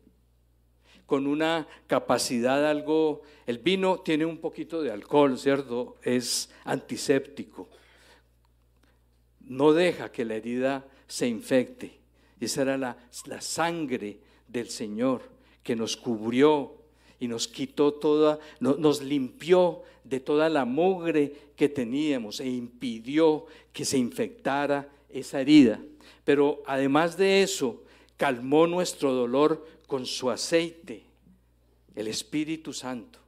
con 1.08 1.26
una 1.26 1.66
capacidad 1.86 2.68
algo, 2.68 3.22
el 3.46 3.58
vino 3.58 4.00
tiene 4.00 4.26
un 4.26 4.38
poquito 4.38 4.82
de 4.82 4.90
alcohol, 4.90 5.38
¿cierto? 5.38 5.96
Es 6.02 6.50
antiséptico. 6.64 7.68
No 9.40 9.72
deja 9.72 10.12
que 10.12 10.26
la 10.26 10.34
herida 10.34 10.86
se 11.06 11.26
infecte. 11.26 11.98
Esa 12.40 12.62
era 12.62 12.76
la, 12.78 12.96
sangre 13.40 14.18
del 14.46 14.70
Señor 14.70 15.22
que 15.62 15.76
nos 15.76 15.96
cubrió 15.96 16.74
y 17.20 17.28
nos 17.28 17.48
quitó 17.48 17.94
toda, 17.94 18.38
nos 18.60 19.02
limpió 19.02 19.82
de 20.04 20.20
toda 20.20 20.48
la 20.48 20.64
mugre 20.64 21.32
que 21.56 21.68
teníamos 21.68 22.40
e 22.40 22.48
impidió 22.48 23.46
que 23.72 23.84
se 23.84 23.98
infectara 23.98 24.88
esa 25.10 25.40
herida. 25.40 25.80
Pero 26.24 26.62
además 26.66 27.16
de 27.16 27.42
eso, 27.42 27.82
calmó 28.16 28.66
nuestro 28.66 29.12
dolor 29.12 29.66
con 29.86 30.06
su 30.06 30.30
aceite. 30.30 31.02
El 31.94 32.06
Espíritu 32.06 32.72
Santo 32.72 33.18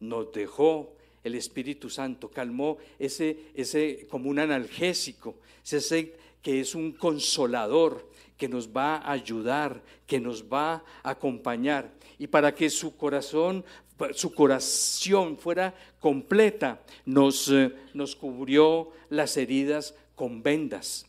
nos 0.00 0.32
dejó 0.32 0.92
el 1.24 1.34
Espíritu 1.34 1.90
Santo, 1.90 2.30
calmó 2.30 2.78
ese, 2.98 3.36
ese 3.54 4.06
como 4.08 4.30
un 4.30 4.38
analgésico, 4.38 5.36
ese 5.68 6.14
que 6.42 6.60
es 6.60 6.74
un 6.74 6.92
consolador, 6.92 8.08
que 8.38 8.48
nos 8.48 8.68
va 8.68 8.96
a 8.96 9.12
ayudar, 9.12 9.82
que 10.06 10.20
nos 10.20 10.44
va 10.44 10.84
a 11.02 11.10
acompañar. 11.10 11.92
Y 12.18 12.28
para 12.28 12.54
que 12.54 12.70
su 12.70 12.96
corazón, 12.96 13.64
su 14.12 14.32
corazón 14.32 15.36
fuera 15.36 15.74
completa, 16.00 16.80
nos, 17.04 17.50
eh, 17.50 17.72
nos 17.92 18.14
cubrió 18.16 18.92
las 19.10 19.36
heridas 19.36 19.94
con 20.14 20.42
vendas. 20.42 21.04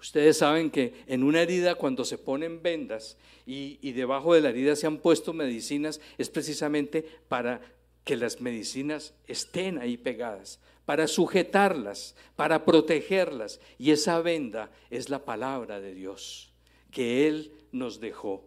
Ustedes 0.00 0.38
saben 0.38 0.70
que 0.70 1.04
en 1.06 1.22
una 1.22 1.42
herida 1.42 1.74
cuando 1.74 2.04
se 2.04 2.18
ponen 2.18 2.62
vendas 2.62 3.16
y, 3.46 3.78
y, 3.80 3.92
debajo 3.92 4.34
de 4.34 4.40
la 4.40 4.50
herida 4.50 4.76
se 4.76 4.86
han 4.86 4.98
puesto 4.98 5.32
medicinas, 5.32 6.00
es 6.18 6.28
precisamente 6.28 7.04
para 7.28 7.60
que 8.06 8.16
las 8.16 8.40
medicinas 8.40 9.14
estén 9.26 9.78
ahí 9.78 9.96
pegadas, 9.96 10.60
para 10.84 11.08
sujetarlas, 11.08 12.14
para 12.36 12.64
protegerlas. 12.64 13.60
Y 13.78 13.90
esa 13.90 14.20
venda 14.20 14.70
es 14.90 15.10
la 15.10 15.24
palabra 15.24 15.80
de 15.80 15.92
Dios 15.92 16.52
que 16.92 17.26
Él 17.26 17.50
nos 17.72 17.98
dejó. 17.98 18.44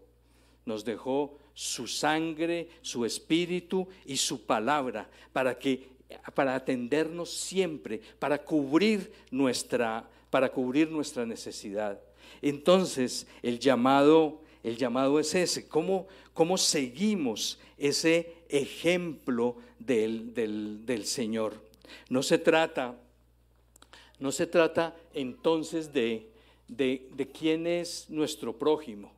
Nos 0.66 0.86
dejó 0.86 1.38
su 1.54 1.88
sangre, 1.88 2.70
su 2.82 3.04
espíritu 3.04 3.86
y 4.06 4.16
su 4.16 4.46
palabra 4.46 5.10
para 5.34 5.60
que 5.60 5.90
para 6.34 6.56
atendernos 6.56 7.30
siempre, 7.30 8.00
para 8.18 8.38
cubrir 8.38 9.12
nuestra 9.30 10.10
para 10.30 10.54
cubrir 10.54 10.90
nuestra 10.90 11.26
necesidad. 11.26 12.00
Entonces, 12.42 13.28
el 13.42 13.60
llamado 13.60 14.42
el 14.64 14.78
llamado 14.78 15.20
es 15.20 15.36
ese, 15.36 15.68
cómo, 15.68 16.08
cómo 16.34 16.58
seguimos 16.58 17.60
ese 17.78 18.39
ejemplo 18.50 19.56
del, 19.78 20.34
del, 20.34 20.86
del 20.86 21.06
Señor. 21.06 21.54
No 22.10 22.24
se 22.24 22.38
trata, 22.38 22.96
no 24.20 24.32
se 24.32 24.48
trata 24.48 24.96
entonces 25.14 25.94
de, 25.94 26.30
de, 26.68 27.30
quién 27.34 27.68
es 27.68 28.10
nuestro 28.10 28.58
prójimo, 28.58 29.12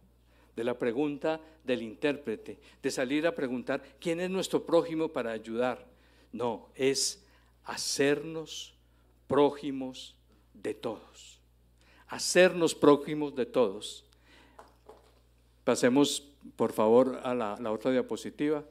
de 0.56 0.64
la 0.64 0.78
pregunta 0.78 1.40
del 1.64 1.82
intérprete, 1.82 2.60
de 2.82 2.92
salir 2.92 3.28
a 3.28 3.36
preguntar 3.36 3.84
quién 4.00 4.20
es 4.20 4.30
nuestro 4.30 4.66
prójimo 4.66 5.10
para 5.10 5.32
ayudar. 5.32 5.86
No, 6.32 6.70
es 6.76 7.24
hacernos 7.66 8.74
prójimos 9.28 10.16
de 10.54 10.74
todos. 10.74 11.40
Hacernos 12.08 12.76
prójimos 12.76 13.36
de 13.36 13.46
todos. 13.46 14.04
Pasemos, 15.64 16.28
por 16.56 16.74
favor, 16.74 17.20
a 17.24 17.34
la, 17.34 17.58
la 17.60 17.72
otra 17.72 17.92
diapositiva. 17.92 18.64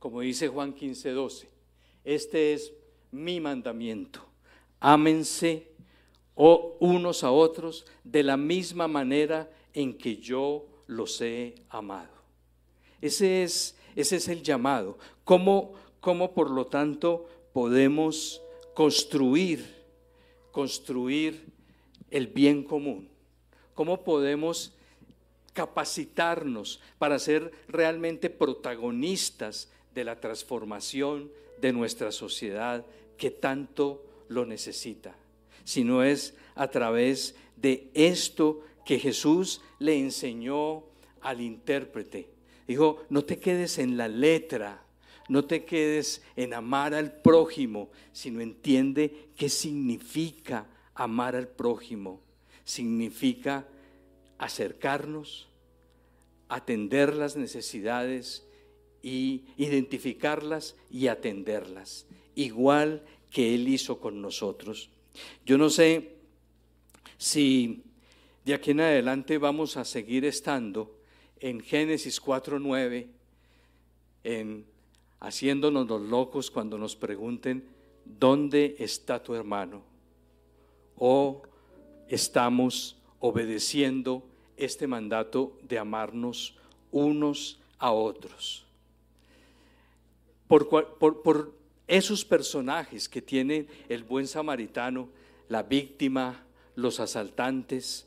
Como 0.00 0.22
dice 0.22 0.48
Juan 0.48 0.72
15, 0.72 1.10
12. 1.10 1.48
Este 2.04 2.54
es 2.54 2.72
mi 3.12 3.38
mandamiento. 3.38 4.24
Ámense 4.80 5.68
unos 6.34 7.22
a 7.22 7.30
otros 7.30 7.84
de 8.02 8.22
la 8.22 8.38
misma 8.38 8.88
manera 8.88 9.50
en 9.74 9.96
que 9.96 10.16
yo 10.16 10.66
los 10.86 11.20
he 11.20 11.54
amado. 11.68 12.08
Ese 13.02 13.42
es, 13.42 13.76
ese 13.94 14.16
es 14.16 14.28
el 14.28 14.42
llamado. 14.42 14.96
¿Cómo, 15.22 15.74
¿Cómo, 16.00 16.32
por 16.32 16.50
lo 16.50 16.66
tanto, 16.66 17.28
podemos 17.52 18.40
construir, 18.72 19.84
construir 20.50 21.44
el 22.10 22.26
bien 22.26 22.64
común? 22.64 23.10
¿Cómo 23.74 24.02
podemos 24.02 24.72
capacitarnos 25.52 26.80
para 26.98 27.18
ser 27.18 27.52
realmente 27.68 28.30
protagonistas 28.30 29.68
de 29.94 30.04
la 30.04 30.20
transformación 30.20 31.30
de 31.60 31.72
nuestra 31.72 32.12
sociedad 32.12 32.84
que 33.16 33.30
tanto 33.30 34.04
lo 34.28 34.46
necesita, 34.46 35.14
sino 35.64 36.02
es 36.02 36.34
a 36.54 36.68
través 36.68 37.34
de 37.56 37.90
esto 37.94 38.62
que 38.84 38.98
Jesús 38.98 39.60
le 39.78 39.98
enseñó 39.98 40.84
al 41.20 41.40
intérprete. 41.40 42.28
Dijo, 42.66 43.04
no 43.10 43.24
te 43.24 43.38
quedes 43.38 43.78
en 43.78 43.96
la 43.96 44.08
letra, 44.08 44.82
no 45.28 45.44
te 45.44 45.64
quedes 45.64 46.22
en 46.36 46.54
amar 46.54 46.94
al 46.94 47.12
prójimo, 47.20 47.90
sino 48.12 48.40
entiende 48.40 49.30
qué 49.36 49.48
significa 49.48 50.66
amar 50.94 51.36
al 51.36 51.48
prójimo. 51.48 52.20
Significa 52.64 53.66
acercarnos, 54.38 55.48
atender 56.48 57.14
las 57.14 57.36
necesidades 57.36 58.46
y 59.02 59.44
identificarlas 59.56 60.76
y 60.90 61.08
atenderlas, 61.08 62.06
igual 62.34 63.02
que 63.30 63.54
Él 63.54 63.68
hizo 63.68 64.00
con 64.00 64.20
nosotros. 64.20 64.90
Yo 65.46 65.56
no 65.58 65.70
sé 65.70 66.16
si 67.16 67.82
de 68.44 68.54
aquí 68.54 68.72
en 68.72 68.80
adelante 68.80 69.38
vamos 69.38 69.76
a 69.76 69.84
seguir 69.84 70.24
estando 70.24 70.98
en 71.38 71.60
Génesis 71.60 72.22
4.9, 72.22 73.06
en 74.24 74.66
haciéndonos 75.20 75.86
los 75.88 76.02
locos 76.02 76.50
cuando 76.50 76.76
nos 76.76 76.96
pregunten, 76.96 77.64
¿dónde 78.04 78.76
está 78.78 79.22
tu 79.22 79.34
hermano? 79.34 79.82
O 80.96 81.42
estamos 82.08 82.98
obedeciendo 83.20 84.26
este 84.56 84.86
mandato 84.86 85.58
de 85.62 85.78
amarnos 85.78 86.56
unos 86.90 87.60
a 87.78 87.92
otros 87.92 88.66
por, 90.50 91.52
esos 91.86 92.24
personajes 92.24 93.08
que 93.08 93.22
tiene 93.22 93.66
el 93.88 94.02
buen 94.02 94.26
samaritano, 94.26 95.08
la 95.48 95.62
víctima, 95.62 96.44
los 96.74 96.98
asaltantes, 96.98 98.06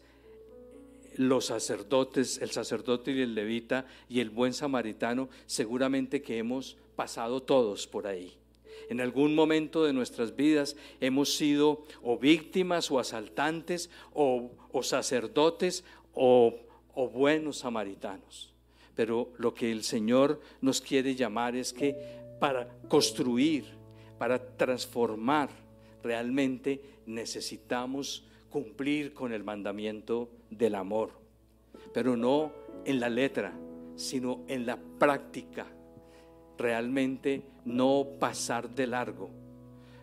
los 1.16 1.46
sacerdotes, 1.46 2.40
el 2.42 2.52
sacerdote 2.52 3.12
y 3.12 3.22
el 3.22 3.36
levita 3.36 3.86
y 4.10 4.20
el 4.20 4.30
buen 4.30 4.54
samaritano, 4.54 5.30
seguramente 5.46 6.22
que 6.22 6.38
hemos 6.38 6.76
pasado 6.96 7.42
todos 7.42 7.88
por 7.88 8.08
ahí. 8.08 8.34
En 8.90 9.00
algún 9.00 9.36
momento 9.36 9.86
de 9.86 9.94
nuestras 9.94 10.36
vidas 10.36 10.76
hemos 11.00 11.34
sido 11.36 11.86
o 12.02 12.18
víctimas 12.18 12.92
o 12.92 13.00
asaltantes 13.00 13.90
o, 14.14 14.52
sacerdotes 14.82 15.86
o 16.14 16.60
buenos 17.14 17.60
samaritanos. 17.60 18.54
Pero 18.96 19.30
lo 19.38 19.54
que 19.54 19.72
el 19.72 19.84
Señor 19.84 20.40
nos 20.62 20.82
quiere 20.82 21.16
llamar 21.16 21.56
es 21.56 21.74
que 21.74 22.23
para 22.44 22.68
construir, 22.90 23.64
para 24.18 24.38
transformar, 24.58 25.50
realmente 26.04 26.82
necesitamos 27.06 28.28
cumplir 28.50 29.14
con 29.14 29.32
el 29.32 29.46
mandamiento 29.46 30.30
del 30.50 30.76
amor, 30.76 31.12
pero 31.94 32.18
no 32.18 32.52
en 32.84 33.00
la 33.00 33.08
letra, 33.08 33.54
sino 33.96 34.42
en 34.50 34.66
la 34.66 34.76
práctica. 34.76 35.68
Realmente 36.58 37.44
no 37.64 38.06
pasar 38.20 38.70
de 38.72 38.88
largo, 38.88 39.30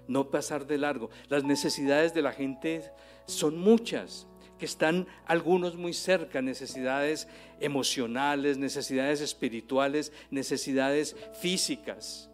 no 0.09 0.31
pasar 0.31 0.67
de 0.67 0.79
largo. 0.79 1.11
Las 1.29 1.45
necesidades 1.45 2.15
de 2.15 2.23
la 2.23 2.33
gente 2.33 2.91
son 3.27 3.59
muchas, 3.59 4.27
que 4.59 4.65
están 4.65 5.07
algunos 5.27 5.77
muy 5.77 5.93
cerca, 5.93 6.41
necesidades 6.41 7.29
emocionales, 7.61 8.57
necesidades 8.57 9.21
espirituales, 9.21 10.11
necesidades 10.31 11.15
físicas. 11.39 12.30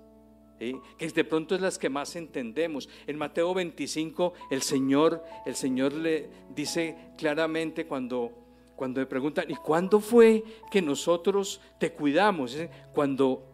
Que 0.59 1.09
de 1.09 1.25
pronto 1.25 1.55
es 1.55 1.61
las 1.61 1.79
que 1.79 1.89
más 1.89 2.17
entendemos. 2.17 2.89
En 3.07 3.19
Mateo 3.19 3.53
25 3.55 4.33
el 4.51 4.63
Señor, 4.63 5.23
el 5.45 5.55
Señor 5.55 5.93
le 5.93 6.29
dice 6.55 6.97
claramente 7.17 7.87
cuando, 7.87 8.33
cuando 8.75 9.01
le 9.01 9.07
preguntan, 9.07 9.51
¿y 9.51 9.57
cuándo 9.57 10.01
fue 10.01 10.43
que 10.71 10.83
nosotros 10.83 11.61
te 11.79 11.93
cuidamos? 11.93 12.57
Cuando 12.95 13.53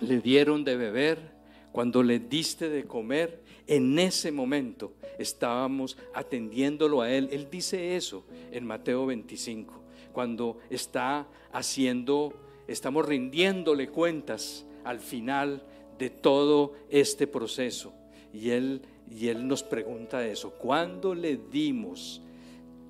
le 0.00 0.20
dieron 0.20 0.64
de 0.64 0.76
beber, 0.76 1.34
cuando 1.72 2.02
le 2.02 2.18
diste 2.18 2.68
de 2.68 2.84
comer, 2.84 3.42
en 3.66 3.98
ese 3.98 4.30
momento 4.30 4.94
estábamos 5.18 5.96
atendiéndolo 6.14 7.00
a 7.00 7.10
Él. 7.10 7.28
Él 7.32 7.48
dice 7.50 7.96
eso 7.96 8.24
en 8.52 8.66
Mateo 8.66 9.06
25, 9.06 9.74
cuando 10.12 10.58
está 10.70 11.26
haciendo, 11.52 12.34
estamos 12.68 13.06
rindiéndole 13.06 13.88
cuentas 13.88 14.66
al 14.84 15.00
final 15.00 15.64
de 15.98 16.10
todo 16.10 16.72
este 16.88 17.26
proceso. 17.26 17.92
Y 18.32 18.50
Él, 18.50 18.82
y 19.10 19.28
él 19.28 19.46
nos 19.46 19.62
pregunta 19.62 20.26
eso, 20.26 20.50
¿cuándo 20.50 21.14
le 21.14 21.36
dimos? 21.36 22.20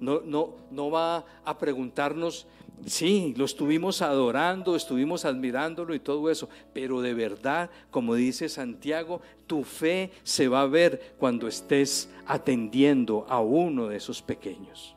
No, 0.00 0.20
no, 0.20 0.56
no 0.70 0.90
va 0.90 1.24
a 1.44 1.58
preguntarnos 1.58 2.46
Sí, 2.86 3.32
lo 3.38 3.46
estuvimos 3.46 4.02
adorando, 4.02 4.76
estuvimos 4.76 5.24
admirándolo 5.24 5.94
y 5.94 6.00
todo 6.00 6.30
eso, 6.30 6.50
pero 6.74 7.00
de 7.00 7.14
verdad, 7.14 7.70
como 7.90 8.14
dice 8.14 8.48
Santiago, 8.50 9.22
tu 9.46 9.64
fe 9.64 10.10
se 10.22 10.48
va 10.48 10.62
a 10.62 10.66
ver 10.66 11.14
cuando 11.18 11.48
estés 11.48 12.10
atendiendo 12.26 13.24
a 13.28 13.40
uno 13.40 13.88
de 13.88 13.96
esos 13.96 14.20
pequeños, 14.20 14.94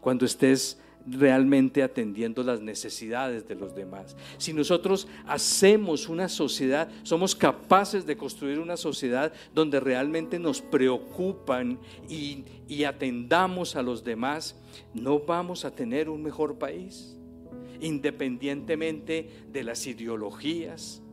cuando 0.00 0.26
estés 0.26 0.80
realmente 1.06 1.82
atendiendo 1.82 2.42
las 2.42 2.60
necesidades 2.60 3.46
de 3.46 3.54
los 3.54 3.74
demás. 3.74 4.16
Si 4.38 4.52
nosotros 4.52 5.06
hacemos 5.26 6.08
una 6.08 6.28
sociedad, 6.28 6.88
somos 7.02 7.34
capaces 7.34 8.06
de 8.06 8.16
construir 8.16 8.58
una 8.58 8.76
sociedad 8.76 9.32
donde 9.54 9.80
realmente 9.80 10.38
nos 10.38 10.60
preocupan 10.60 11.78
y, 12.08 12.44
y 12.68 12.84
atendamos 12.84 13.76
a 13.76 13.82
los 13.82 14.04
demás, 14.04 14.56
no 14.94 15.20
vamos 15.20 15.64
a 15.64 15.70
tener 15.70 16.08
un 16.08 16.22
mejor 16.22 16.58
país, 16.58 17.16
independientemente 17.80 19.44
de 19.52 19.62
las 19.62 19.86
ideologías, 19.86 21.03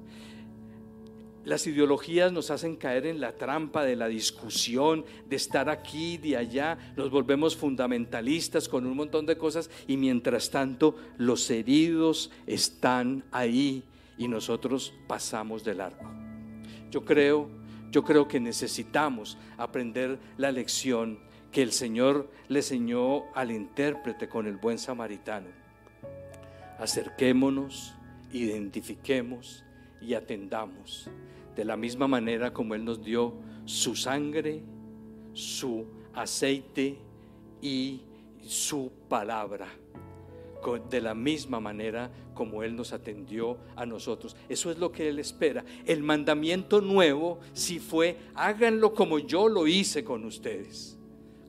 las 1.44 1.66
ideologías 1.66 2.32
nos 2.32 2.52
hacen 2.52 2.76
caer 2.76 3.08
en 3.08 3.20
la 3.20 3.32
trampa 3.34 3.84
de 3.84 3.96
la 3.96 4.08
discusión, 4.08 5.06
de 5.28 5.36
estar 5.36 5.70
aquí, 5.70 6.18
de 6.18 6.38
allá, 6.38 6.78
nos 6.96 7.10
volvemos 7.10 7.56
fundamentalistas 7.56 8.70
con 8.70 8.86
un 8.86 8.96
montón 8.96 9.26
de 9.26 9.38
cosas 9.38 9.70
y 9.88 9.98
mientras 9.98 10.52
tanto 10.52 10.96
los 11.18 11.50
heridos 11.50 12.32
están 12.46 13.24
ahí 13.32 13.84
y 14.18 14.28
nosotros 14.28 14.94
pasamos 15.08 15.64
de 15.64 15.74
largo. 15.74 16.12
Yo 16.92 17.04
creo, 17.04 17.50
yo 17.90 18.04
creo 18.04 18.28
que 18.28 18.40
necesitamos 18.40 19.38
aprender 19.58 20.20
la 20.38 20.52
lección 20.52 21.20
que 21.52 21.64
el 21.64 21.72
Señor 21.72 22.30
le 22.50 22.60
enseñó 22.60 23.24
al 23.34 23.52
intérprete 23.52 24.30
con 24.30 24.46
el 24.46 24.58
buen 24.58 24.78
samaritano. 24.78 25.48
Acerquémonos, 26.78 27.94
identifiquemos 28.32 29.64
y 30.02 30.14
atendamos 30.14 31.10
de 31.56 31.66
la 31.66 31.78
misma 31.78 32.08
manera 32.08 32.54
como 32.54 32.76
Él 32.76 32.86
nos 32.86 33.04
dio 33.04 33.34
su 33.66 33.96
sangre, 33.96 34.64
su 35.34 35.86
aceite 36.14 36.98
y 37.62 38.02
su 38.42 38.92
palabra. 39.08 39.68
De 40.90 41.02
la 41.02 41.16
misma 41.16 41.60
manera 41.60 42.12
como 42.36 42.62
Él 42.62 42.76
nos 42.76 42.94
atendió 42.94 43.58
a 43.76 43.86
nosotros. 43.86 44.36
Eso 44.48 44.70
es 44.70 44.78
lo 44.78 44.92
que 44.92 45.10
Él 45.10 45.18
espera. 45.18 45.66
El 45.86 46.04
mandamiento 46.04 46.82
nuevo 46.82 47.40
si 47.54 47.80
fue, 47.80 48.18
háganlo 48.36 48.94
como 48.94 49.18
yo 49.18 49.50
lo 49.50 49.66
hice 49.66 50.04
con 50.04 50.24
ustedes. 50.24 51.00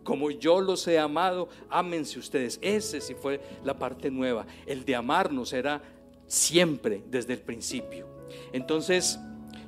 Como 0.02 0.30
yo 0.30 0.60
los 0.60 0.88
he 0.88 0.98
amado, 0.98 1.48
ámense 1.68 2.18
ustedes. 2.18 2.58
Ese 2.62 3.00
sí 3.00 3.14
fue 3.14 3.40
la 3.64 3.78
parte 3.78 4.10
nueva. 4.10 4.46
El 4.66 4.84
de 4.84 4.96
amarnos 4.96 5.52
era 5.52 5.82
siempre 6.26 7.04
desde 7.08 7.34
el 7.34 7.40
principio. 7.40 8.11
Entonces, 8.52 9.18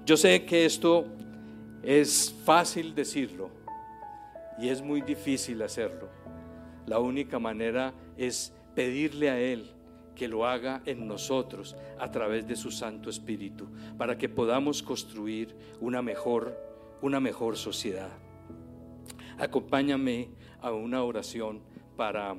yo 0.07 0.17
sé 0.17 0.45
que 0.45 0.65
esto 0.65 1.07
es 1.83 2.35
fácil 2.45 2.95
decirlo 2.95 3.51
y 4.59 4.69
es 4.69 4.83
muy 4.83 5.01
difícil 5.01 5.63
hacerlo. 5.63 6.09
La 6.87 6.99
única 6.99 7.39
manera 7.39 7.95
es 8.17 8.53
pedirle 8.75 9.31
a 9.31 9.41
Él 9.41 9.71
que 10.15 10.29
lo 10.29 10.47
haga 10.47 10.83
en 10.87 11.07
nosotros 11.09 11.77
a 11.99 12.11
través 12.11 12.47
de 12.47 12.57
su 12.57 12.71
Santo 12.71 13.11
Espíritu, 13.11 13.67
para 13.99 14.17
que 14.17 14.29
podamos 14.29 14.83
construir 14.83 15.57
una 15.81 16.03
mejor, 16.03 16.57
una 17.03 17.19
mejor 17.21 17.57
sociedad. 17.57 18.11
Acompáñame 19.39 20.29
a 20.61 20.71
una 20.73 21.03
oración 21.03 21.63
para 21.97 22.37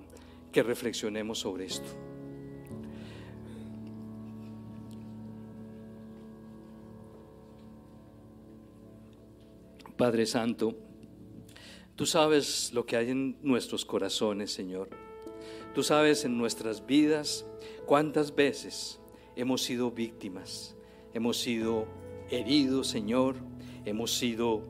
que 0.51 0.63
reflexionemos 0.63 1.39
sobre 1.39 1.65
esto. 1.65 2.14
Padre 9.97 10.25
Santo, 10.25 10.75
tú 11.95 12.05
sabes 12.05 12.73
lo 12.73 12.85
que 12.85 12.97
hay 12.97 13.11
en 13.11 13.37
nuestros 13.41 13.85
corazones, 13.85 14.51
Señor. 14.51 14.89
Tú 15.73 15.83
sabes 15.83 16.25
en 16.25 16.37
nuestras 16.37 16.85
vidas 16.85 17.45
cuántas 17.85 18.35
veces 18.35 18.99
hemos 19.37 19.61
sido 19.61 19.91
víctimas, 19.91 20.75
hemos 21.13 21.37
sido 21.37 21.87
heridos, 22.29 22.87
Señor, 22.87 23.35
hemos 23.85 24.11
sido 24.13 24.63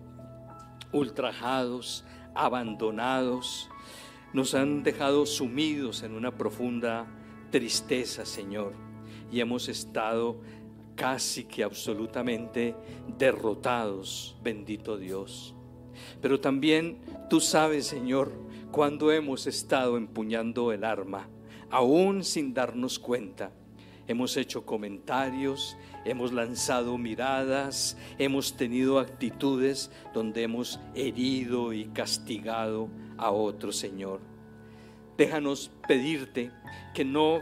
ultrajados, 0.92 2.06
abandonados, 2.36 3.70
nos 4.32 4.54
han 4.54 4.84
dejado 4.84 5.26
sumidos 5.26 6.04
en 6.04 6.14
una 6.14 6.38
profunda 6.38 7.08
tristeza, 7.50 8.26
Señor, 8.26 8.74
y 9.32 9.40
hemos 9.40 9.70
estado 9.70 10.40
casi 10.96 11.44
que 11.46 11.64
absolutamente 11.64 12.76
derrotados, 13.18 14.36
bendito 14.44 14.98
Dios. 14.98 15.54
Pero 16.22 16.40
también 16.40 17.00
tú 17.30 17.40
sabes, 17.40 17.88
Señor, 17.88 18.32
cuando 18.72 19.12
hemos 19.12 19.48
estado 19.48 19.98
empuñando 19.98 20.72
el 20.72 20.84
arma, 20.84 21.30
aún 21.70 22.24
sin 22.24 22.54
darnos 22.54 23.00
cuenta. 23.00 23.52
Hemos 24.08 24.38
hecho 24.38 24.66
comentarios, 24.66 25.76
hemos 26.04 26.32
lanzado 26.32 26.98
miradas, 26.98 27.98
hemos 28.20 28.56
tenido 28.56 29.00
actitudes 29.00 29.92
donde 30.14 30.44
hemos 30.44 30.80
herido 30.94 31.74
y 31.74 31.86
castigado 31.86 32.90
a 33.18 33.32
otro 33.32 33.72
Señor. 33.72 34.20
Déjanos 35.18 35.72
pedirte 35.88 36.52
que 36.94 37.04
no 37.04 37.42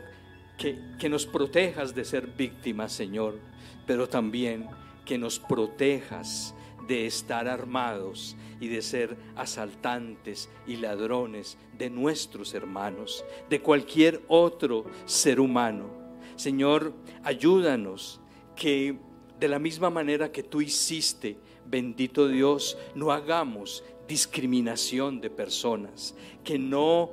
que, 0.58 1.10
nos 1.10 1.26
protejas 1.26 1.94
de 1.94 2.06
ser 2.06 2.28
víctimas, 2.28 2.92
Señor, 2.92 3.40
pero 3.86 4.08
también 4.08 4.68
que 5.06 5.18
nos 5.18 5.40
protejas 5.40 6.56
de 6.88 7.06
estar 7.06 7.48
armados 7.48 8.36
y 8.60 8.68
de 8.68 8.82
ser 8.82 9.18
asaltantes 9.36 10.50
y 10.68 10.78
ladrones 10.78 11.58
de 11.78 11.90
nuestros 11.90 12.54
hermanos, 12.54 13.26
de 13.50 13.62
cualquier 13.62 14.22
otro 14.28 14.86
ser 15.06 15.40
humano. 15.40 15.90
Señor, 16.36 16.94
ayúdanos 17.24 18.20
que 18.56 18.98
de 19.40 19.48
la 19.48 19.60
misma 19.60 19.90
manera 19.90 20.32
que 20.32 20.44
tú 20.44 20.62
hiciste, 20.62 21.38
bendito 21.66 22.28
Dios, 22.28 22.78
no 22.96 23.12
hagamos 23.12 23.84
discriminación 24.08 25.22
de 25.22 25.30
personas, 25.30 26.16
que 26.44 26.60
no 26.60 27.12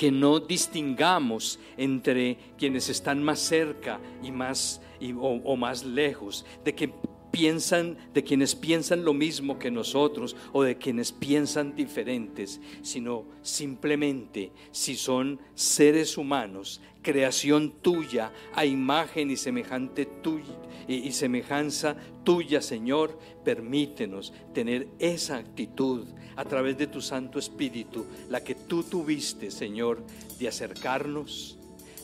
que 0.00 0.10
no 0.10 0.40
distingamos 0.40 1.58
entre 1.76 2.38
quienes 2.56 2.88
están 2.88 3.22
más 3.22 3.38
cerca 3.38 4.00
y 4.22 4.32
más 4.32 4.80
o, 5.20 5.56
más 5.56 5.84
lejos, 5.84 6.46
de 6.64 6.74
que 6.74 6.90
piensan, 7.30 7.96
de 8.12 8.24
quienes 8.24 8.54
piensan 8.54 9.04
lo 9.04 9.14
mismo 9.14 9.58
que 9.58 9.70
nosotros 9.70 10.36
o 10.52 10.62
de 10.62 10.78
quienes 10.78 11.12
piensan 11.12 11.74
diferentes, 11.74 12.60
sino 12.82 13.24
simplemente 13.42 14.52
si 14.70 14.96
son 14.96 15.40
seres 15.54 16.16
humanos, 16.18 16.80
creación 17.02 17.72
tuya, 17.82 18.32
a 18.54 18.64
imagen 18.64 19.30
y 19.30 19.36
semejante 19.36 20.06
tuya 20.06 20.54
y 20.88 21.12
semejanza 21.12 21.96
tuya, 22.24 22.60
Señor, 22.60 23.18
permítenos 23.44 24.32
tener 24.52 24.88
esa 24.98 25.36
actitud 25.36 26.06
a 26.36 26.44
través 26.44 26.78
de 26.78 26.86
tu 26.86 27.00
Santo 27.00 27.38
Espíritu, 27.38 28.06
la 28.28 28.42
que 28.42 28.54
tú 28.54 28.82
tuviste, 28.82 29.50
Señor, 29.50 30.04
de 30.38 30.48
acercarnos, 30.48 31.58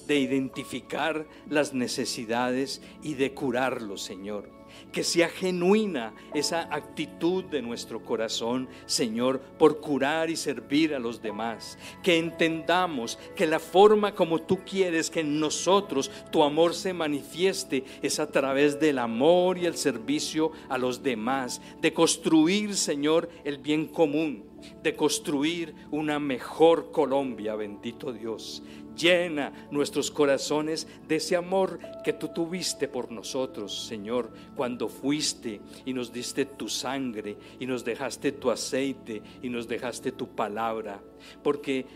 de 0.06 0.20
identificar 0.20 1.26
las 1.50 1.74
necesidades 1.74 2.80
y 3.02 3.14
de 3.14 3.34
curarlos, 3.34 4.02
Señor 4.02 4.56
que 4.92 5.04
sea 5.04 5.28
genuina 5.28 6.14
esa 6.34 6.62
actitud 6.74 7.44
de 7.44 7.62
nuestro 7.62 8.04
corazón, 8.04 8.68
Señor, 8.86 9.40
por 9.40 9.80
curar 9.80 10.30
y 10.30 10.36
servir 10.36 10.94
a 10.94 10.98
los 10.98 11.22
demás. 11.22 11.78
Que 12.02 12.18
entendamos 12.18 13.18
que 13.34 13.46
la 13.46 13.58
forma 13.58 14.14
como 14.14 14.40
tú 14.40 14.60
quieres 14.64 15.10
que 15.10 15.20
en 15.20 15.40
nosotros 15.40 16.10
tu 16.30 16.42
amor 16.42 16.74
se 16.74 16.92
manifieste 16.92 17.84
es 18.02 18.18
a 18.18 18.30
través 18.30 18.80
del 18.80 18.98
amor 18.98 19.58
y 19.58 19.66
el 19.66 19.76
servicio 19.76 20.52
a 20.68 20.78
los 20.78 21.02
demás, 21.02 21.60
de 21.80 21.92
construir, 21.92 22.74
Señor, 22.74 23.28
el 23.44 23.58
bien 23.58 23.86
común 23.86 24.56
de 24.82 24.94
construir 24.94 25.74
una 25.90 26.18
mejor 26.18 26.90
Colombia, 26.90 27.54
bendito 27.54 28.12
Dios. 28.12 28.62
Llena 28.96 29.52
nuestros 29.70 30.10
corazones 30.10 30.86
de 31.06 31.16
ese 31.16 31.36
amor 31.36 31.78
que 32.02 32.12
tú 32.12 32.28
tuviste 32.28 32.88
por 32.88 33.12
nosotros, 33.12 33.86
Señor, 33.86 34.30
cuando 34.54 34.88
fuiste 34.88 35.60
y 35.84 35.92
nos 35.92 36.12
diste 36.12 36.46
tu 36.46 36.68
sangre 36.68 37.36
y 37.60 37.66
nos 37.66 37.84
dejaste 37.84 38.32
tu 38.32 38.50
aceite 38.50 39.22
y 39.42 39.48
nos 39.48 39.68
dejaste 39.68 40.12
tu 40.12 40.28
palabra. 40.28 41.00
Porque 41.42 41.86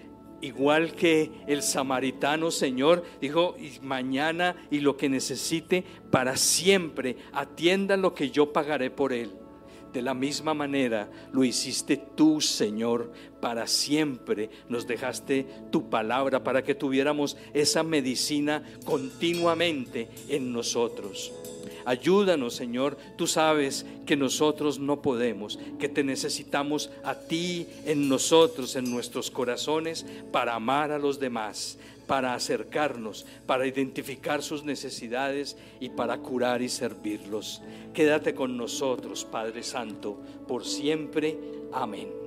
igual 0.40 0.92
que 0.92 1.30
el 1.46 1.62
samaritano, 1.62 2.50
Señor, 2.50 3.04
dijo, 3.20 3.56
mañana 3.82 4.56
y 4.70 4.80
lo 4.80 4.96
que 4.96 5.08
necesite, 5.08 5.84
para 6.10 6.36
siempre, 6.36 7.16
atienda 7.32 7.96
lo 7.96 8.14
que 8.14 8.30
yo 8.30 8.52
pagaré 8.52 8.90
por 8.90 9.12
él. 9.12 9.39
De 9.92 10.02
la 10.02 10.14
misma 10.14 10.54
manera 10.54 11.08
lo 11.32 11.44
hiciste 11.44 11.96
tú, 11.96 12.40
Señor, 12.40 13.12
para 13.40 13.66
siempre. 13.66 14.50
Nos 14.68 14.86
dejaste 14.86 15.46
tu 15.70 15.90
palabra 15.90 16.44
para 16.44 16.62
que 16.62 16.74
tuviéramos 16.74 17.36
esa 17.54 17.82
medicina 17.82 18.62
continuamente 18.84 20.08
en 20.28 20.52
nosotros. 20.52 21.32
Ayúdanos, 21.84 22.54
Señor. 22.54 22.96
Tú 23.16 23.26
sabes 23.26 23.86
que 24.06 24.16
nosotros 24.16 24.78
no 24.78 25.02
podemos, 25.02 25.58
que 25.78 25.88
te 25.88 26.04
necesitamos 26.04 26.90
a 27.02 27.14
ti 27.14 27.66
en 27.84 28.08
nosotros, 28.08 28.76
en 28.76 28.90
nuestros 28.90 29.30
corazones, 29.30 30.06
para 30.30 30.54
amar 30.54 30.92
a 30.92 30.98
los 30.98 31.18
demás, 31.18 31.78
para 32.10 32.34
acercarnos, 32.34 33.24
para 33.46 33.68
identificar 33.68 34.42
sus 34.42 34.64
necesidades 34.64 35.56
y 35.78 35.90
para 35.90 36.18
curar 36.18 36.60
y 36.60 36.68
servirlos. 36.68 37.62
Quédate 37.94 38.34
con 38.34 38.56
nosotros, 38.56 39.24
Padre 39.24 39.62
Santo, 39.62 40.20
por 40.48 40.64
siempre. 40.64 41.38
Amén. 41.72 42.19